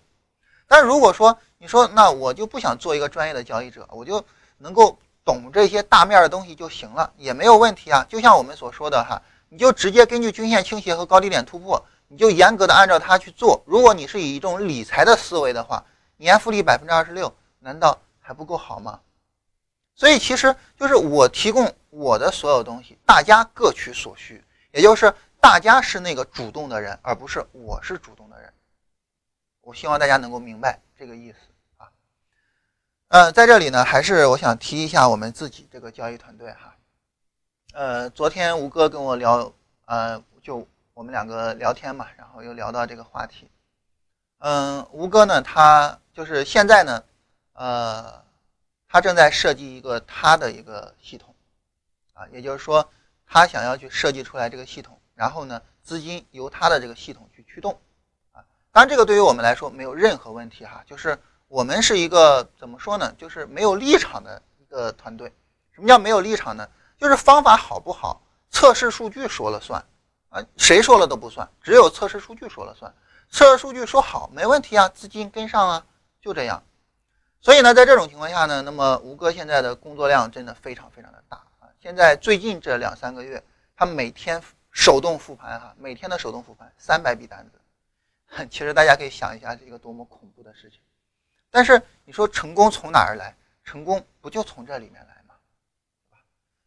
[0.68, 4.24] 但如果说你说那我就不想做一个专业的交易者，我就
[4.58, 8.06] 能够懂这些大面的东西就行了，也没有问题啊。
[8.08, 13.60] 就像我们所说的哈，你就直接根据均线倾斜和高低点突破，你就严格的按照它去做。
[13.66, 15.82] 如果你是以一种理财的思维的话，
[16.18, 17.98] 年复利百分之二十六，难道？
[18.20, 19.00] 还不够好吗？
[19.94, 25.10] 所以其实就是我提供我的所有东西，大家各取所需，也就是
[25.40, 28.52] 大家是那个主动的人，而不是我是主动的人。
[29.68, 31.36] 我希望大家能够明白这个意思
[31.76, 31.92] 啊。
[33.08, 36.74] 呃，在这里呢，还是我想提一下我们自己这个交易团队哈。
[37.74, 39.52] 呃，昨天吴哥跟我聊，
[39.84, 43.50] 呃，就我们两个聊天嘛，然后又聊到这个话题。
[44.38, 47.04] 嗯，吴哥呢，他就是现在呢，
[47.52, 48.24] 呃，
[48.88, 51.34] 他正在设计一个他的一个系统，
[52.14, 52.90] 啊，也就是说，
[53.26, 57.78] 他想要去设计出来这个系统，然后呢，资金由他的这个系统去驱动。
[58.78, 61.18] 当然，这个对于我们来说没有任何问题哈，就是
[61.48, 63.12] 我们是一个怎么说呢？
[63.18, 65.34] 就是没有立场的一个团队。
[65.72, 66.68] 什么叫没有立场呢？
[66.96, 69.84] 就是方法好不好，测试数据说了算
[70.28, 72.94] 啊，谁说了都不算，只有测试数据说了算。
[73.32, 75.84] 测试数据说好没问题啊，资金跟上啊，
[76.22, 76.62] 就这样。
[77.40, 81.66] 所以呢，在这种情况下呢，那么吴哥现在的工作量真的非常非常的大啊。
[81.82, 83.42] 现在最近这两三个月，
[83.76, 87.57] 他每天手动复盘哈，每天的手动复盘三百笔单子。
[88.50, 90.78] 其实大家可以想一下，这个多么恐怖的事情。
[91.50, 93.34] 但是你说成功从哪儿来？
[93.64, 95.34] 成功不就从这里面来吗？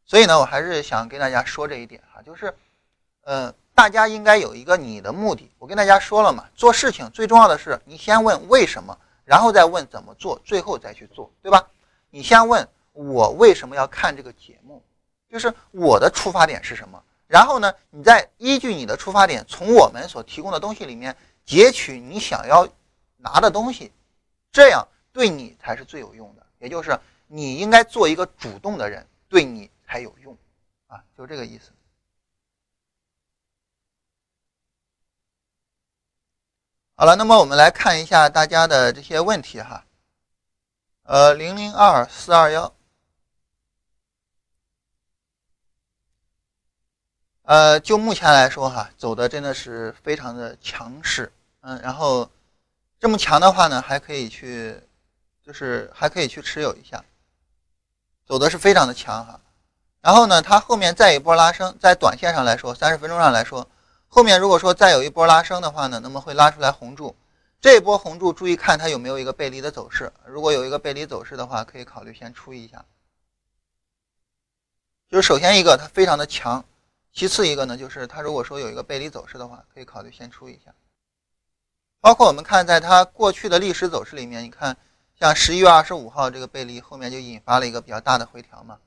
[0.06, 2.54] 所以呢，我还是想跟大家说这一点哈，就是，
[3.22, 5.52] 呃，大家应该有一个你的目的。
[5.58, 11.68] 我跟大家说了嘛，做事情最重要的是你先问为什么，然后再问怎么做，最后再去做，对吧？
[12.10, 14.84] 你先问我为什么要看这个节目，
[15.30, 21.16] 就是我的出发点是什么，然后呢，你再依据你的出发点，从我们所提供的东西里面。
[21.52, 22.66] 截取你想要
[23.18, 23.92] 拿的东西，
[24.54, 26.48] 这样对你才是最有用的。
[26.60, 26.98] 也就是
[27.28, 30.38] 你应该做一个主动的人，对你才有用
[30.88, 31.74] 啊，就这个意思。
[36.96, 39.86] 好了，那么我们来看一下大家的这些问题哈。
[41.04, 42.74] 呃，零零二四二幺，
[47.42, 51.30] 呃，就目前来说哈，走的真的是非常的强势。
[51.62, 52.30] 嗯，然后
[53.00, 54.80] 这么强的话呢，还可以去，
[55.46, 57.04] 就是还可以去持有一下，
[58.26, 59.40] 走的是非常的强哈。
[60.02, 63.68] 然后呢，它后面再一波拉升，在短线上来说，三十分钟上来说，
[64.08, 67.16] 后面如果说再有一波拉升的话呢，那么会拉出来红柱。
[67.62, 70.12] 这一波红柱，注意看它有没有一个背离的走势。
[70.26, 72.84] 如果有一个背离走势的话，可以考虑先出一下。
[75.08, 76.66] 就是首先一个它非常的强，
[77.14, 80.74] 其次一个呢，就是它如果说有一个背离走势的话，可以考虑先出一下。
[82.02, 84.76] 包括我们看，在它过去的历史走势里面，你看，
[85.20, 88.80] 像十一月二十五号这个背离，后面就引发了一个比较大的回调嘛，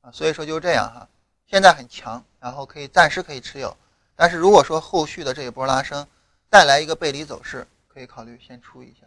[0.00, 1.08] 啊，所以说就这样哈，
[1.46, 3.76] 现在很强，然后可以暂时可以持有，
[4.16, 6.04] 但是如果说后续的这一波拉升
[6.50, 9.06] 带来一个背离走势，可以考虑先出一下。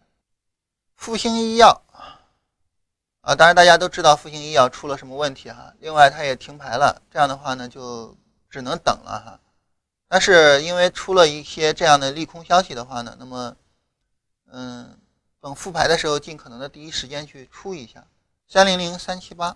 [0.96, 1.82] 复星医药
[3.20, 8.16] 啊，当然大家都知道复星医药出了什么问题哈，另外它也停牌了，这样的话呢，就
[8.50, 9.40] 只能等了哈。
[10.12, 13.56] 但是因为出了一些这样的利空消息的话呢，那么，
[14.52, 14.98] 嗯，
[15.40, 18.04] 等复牌的时候，尽可能的第一时间去出一下。
[18.48, 19.56] 三零零三七八，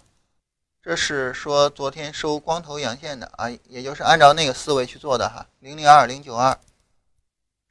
[0.80, 5.48] 这是说昨天收光头阳线的啊，也就是按照那个思维去做的哈。
[5.58, 6.56] 零零二零九二，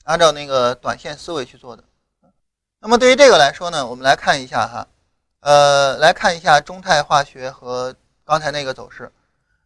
[0.02, 1.84] 按照那个短线思维去做的。
[2.80, 4.88] 那么对于这个来说呢，我们来看一下哈，
[5.38, 9.12] 呃，来看一下中泰化学和刚才那个走势。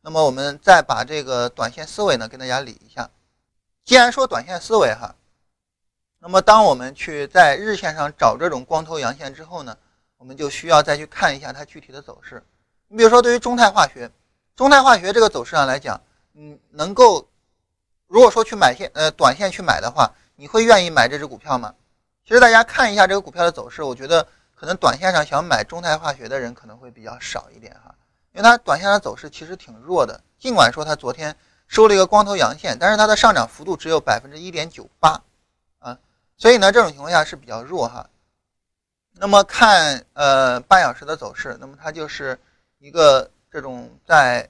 [0.07, 3.11] 那么我们再把这个短线思维呢跟大家理一下。
[3.85, 5.17] 既然说短线思维哈，
[6.21, 9.77] 那么当我们去在日线上找这种光头阳线之后呢，
[10.17, 12.41] 我们就需要再去看一下它具体的走势。
[12.87, 14.09] 你比如说对于中泰化学，
[14.55, 16.01] 中泰化学这个走势上来讲，
[16.35, 17.29] 嗯，能够
[18.07, 21.75] 如果说去买线呃短线去买的话，你会愿意买这只股票吗？
[22.25, 27.93] 其实大家看一下这个股票的走势，我觉得可能短线上想买中泰化学的人可能会比较少一点哈。
[28.37, 31.35] 因为它短线的走势其实挺弱的，尽管说它昨天
[31.67, 35.23] 收了一个光头阳线，但是它的上涨幅度只有百分之一点九八，
[35.79, 35.99] 啊，
[36.37, 38.11] 所以呢这种情况下是比较弱哈。
[39.15, 42.39] 那么看呃半小时的走势，那么它就是
[42.79, 44.47] 一个这种在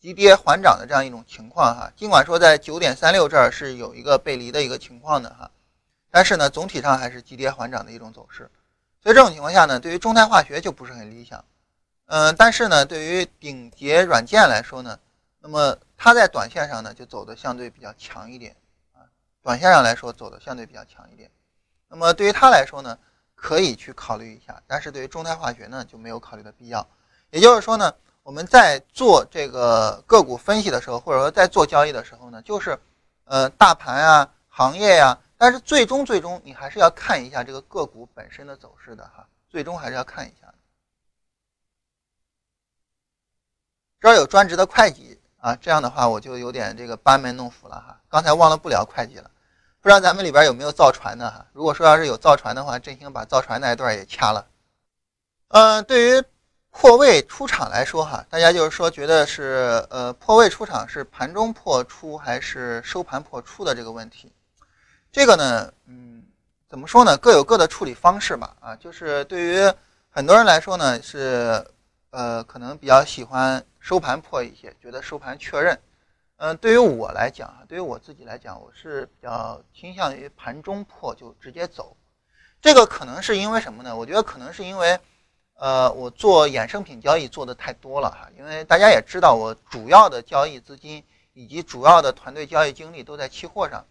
[0.00, 1.88] 急跌缓涨的这样一种情况哈。
[1.96, 5.48] 尽管说在九点三六这儿是有一个背离的一个情况的哈，
[6.10, 8.50] 但是呢总体上还是急跌缓涨的一种走势，
[9.00, 11.44] 所以这种情况下呢，对于中泰化学就不是很理想。
[12.06, 14.98] 嗯，但是呢，对于顶杰软件来说呢，
[15.40, 18.54] 那么它在短线上呢就走的相对比较强一点
[18.94, 19.02] 啊，
[19.42, 21.28] 短线上来说走的相对比较强一点。
[21.88, 22.96] 那么对于它来说呢，
[23.34, 26.86] 可以去考虑一下，但是对于中泰化学呢就没有考虑的必要。
[27.30, 27.92] 也就是说呢，
[28.22, 32.78] 我们在做这个个股分析的时候，或者说在做交易的时候呢，就是
[33.24, 39.26] 呃大盘啊、行业呀，但是最终最终你还是要看一下这个个股本身的走势的哈。
[39.48, 40.52] 最终还是要看一下。
[44.00, 48.00] 这儿有专职的会计啊，这样的话我就有点这个班门弄斧了哈。
[48.08, 49.30] 刚才忘了不聊会计了，
[49.80, 51.46] 不知道咱们里边有没有造船的哈？
[51.52, 54.46] 如果说要是有造船的话，振兴把造船那一段也掐了。
[55.48, 56.22] 嗯，对于
[56.70, 64.30] 破位出场来说哈，大家就是说觉得是呃破位出场是盘中破出还是收盘破出的这个问题，
[65.10, 66.22] 这个呢，嗯，
[66.68, 67.16] 怎么说呢？
[67.16, 68.54] 各有各的处理方式吧。
[68.60, 69.72] 啊，就是对于
[70.10, 71.64] 很多人来说呢，是
[72.10, 75.80] 呃可能比较喜欢收盘破一些，觉得收盘确认。
[76.38, 81.96] 嗯，对于我来讲啊，对于我自己来讲，我是比较倾向于盘中破就直接走。
[82.60, 83.96] 这个可能是因为什么呢？
[83.96, 84.98] 我觉得可能是因为。
[85.58, 93.86] 呃，我做衍生品交易做的太多了哈，因为大家也知道，我主要的交易资金以及主要的团队交易精力都在期货上。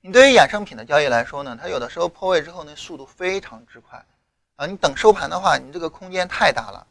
[0.00, 4.04] 你对于衍生品的交易来说呢，它有的时候破位之后呢，速度非常之快
[4.54, 6.86] 啊，你等收盘的话，你这个空间太大了，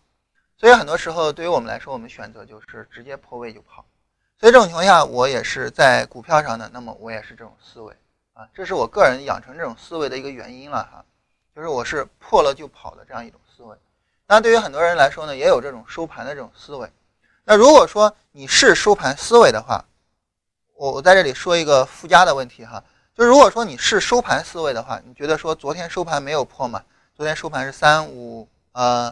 [0.58, 3.86] 所以很多时候对于我们来说，我们选择就是直接破位就跑。
[4.40, 7.94] 所以这种情况下，我也是在股票上的，那么我也是这种思维
[8.34, 11.04] 啊，这是我个人养成这种思维的一个原因了哈。
[11.56, 13.76] 就是我是破了就跑的这样一种思维，
[14.28, 16.88] 那对于很多人来说呢，也有这种收盘的这种思维。
[17.44, 19.84] 那如果说你是收盘思维的话，
[20.76, 22.84] 我我在这里说一个附加的问题哈，
[23.16, 26.84] 就如果说你是收盘思维的话，你觉得说昨天收盘没有破嘛？
[27.16, 29.12] 昨天收盘是三五呃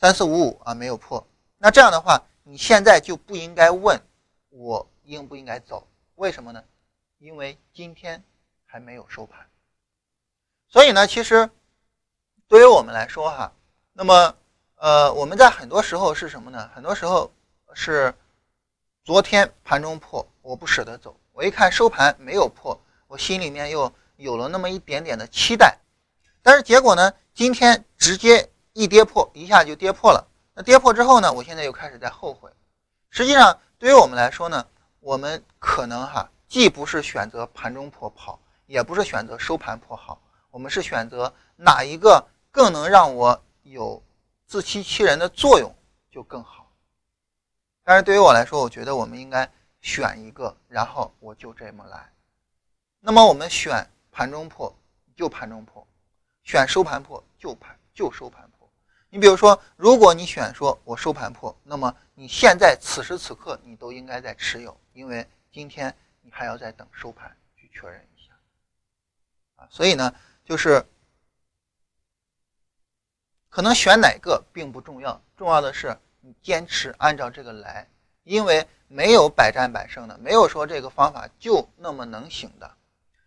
[0.00, 1.26] 三四五五啊，没有破。
[1.58, 4.00] 那这样的话，你现在就不应该问
[4.50, 6.62] 我应不应该走，为什么呢？
[7.18, 8.22] 因为今天
[8.64, 9.46] 还没有收盘，
[10.68, 11.50] 所以呢，其实。
[12.50, 13.52] 对于我们来说，哈，
[13.92, 14.34] 那么，
[14.76, 16.70] 呃，我们在很多时候是什么呢？
[16.74, 17.30] 很多时候
[17.74, 18.14] 是
[19.04, 21.14] 昨天盘中破，我不舍得走。
[21.32, 25.78] 我一看收盘没有破，我心里面又有了那么一点点的期待。
[26.42, 28.48] 但是结果呢，今天直接
[28.78, 30.24] 一跌破，一下就跌破了。
[30.54, 32.48] 那跌破之后呢，我现在又开始在后悔。
[33.10, 34.64] 实际上，对于我们来说呢，
[35.00, 40.22] 我们可能哈，既不是选择盘中破跑，也不是选择收盘破好，
[40.52, 42.24] 我们是选择哪一个？
[42.52, 44.00] 更能让我有
[44.46, 45.74] 自欺欺人的作用，
[46.08, 46.70] 就更好。
[47.82, 49.50] 但是对于我来说，我觉得我们应该
[49.80, 52.12] 选一个，然后我就这么来。
[53.00, 54.72] 那么我们选盘中破
[55.16, 55.84] 就盘中破，
[56.44, 58.47] 选收盘破就盘就收盘。
[59.10, 68.32] 你比如说，如果你选说我收盘破，那么你现在此时此刻你都应该在持有，因为今天你还要再等收盘去确认一下。
[69.56, 70.84] 啊，所以呢，就是。
[73.50, 77.88] 可能选哪个并不重要，重要的是你坚持按照这个来，
[78.22, 82.70] 因为没有百战百胜的，没有说这个方法就那么能行的。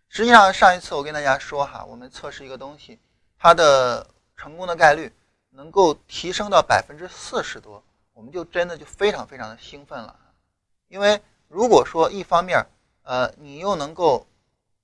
[0.08, 2.98] 实际上，上一次我跟大家说哈，我们测试一个东西，
[3.36, 5.12] 它的成功的概率
[5.52, 7.82] 能够提升到百分之四十多，
[8.12, 10.18] 我们就真的就非常非常的兴奋了。
[10.88, 12.66] 因为如果说一方面，
[13.02, 14.26] 呃，你又能够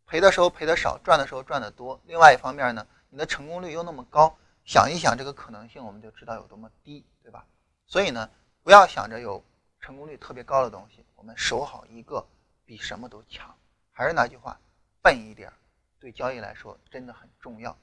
[0.06, 4.36] 赔的时候赔的少，赚的时候赚的多，另外一方面呢，你的成功率又那么高。
[4.64, 7.46] 想一想这个可能性，我们就知道有多么低，对吧？
[7.86, 8.28] 所以呢，
[8.62, 9.42] 不要想着有
[9.80, 12.26] 成功率特别高的东西，我们守好一个
[12.66, 13.54] 比什么都强。
[13.90, 14.60] 还是那句话，
[15.00, 15.50] 笨一点，
[15.98, 17.74] 对交易来说真的很重要。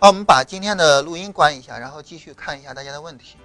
[0.00, 3.36] 好，我们把今天的录音关一下，然后继续看一下大家的问题。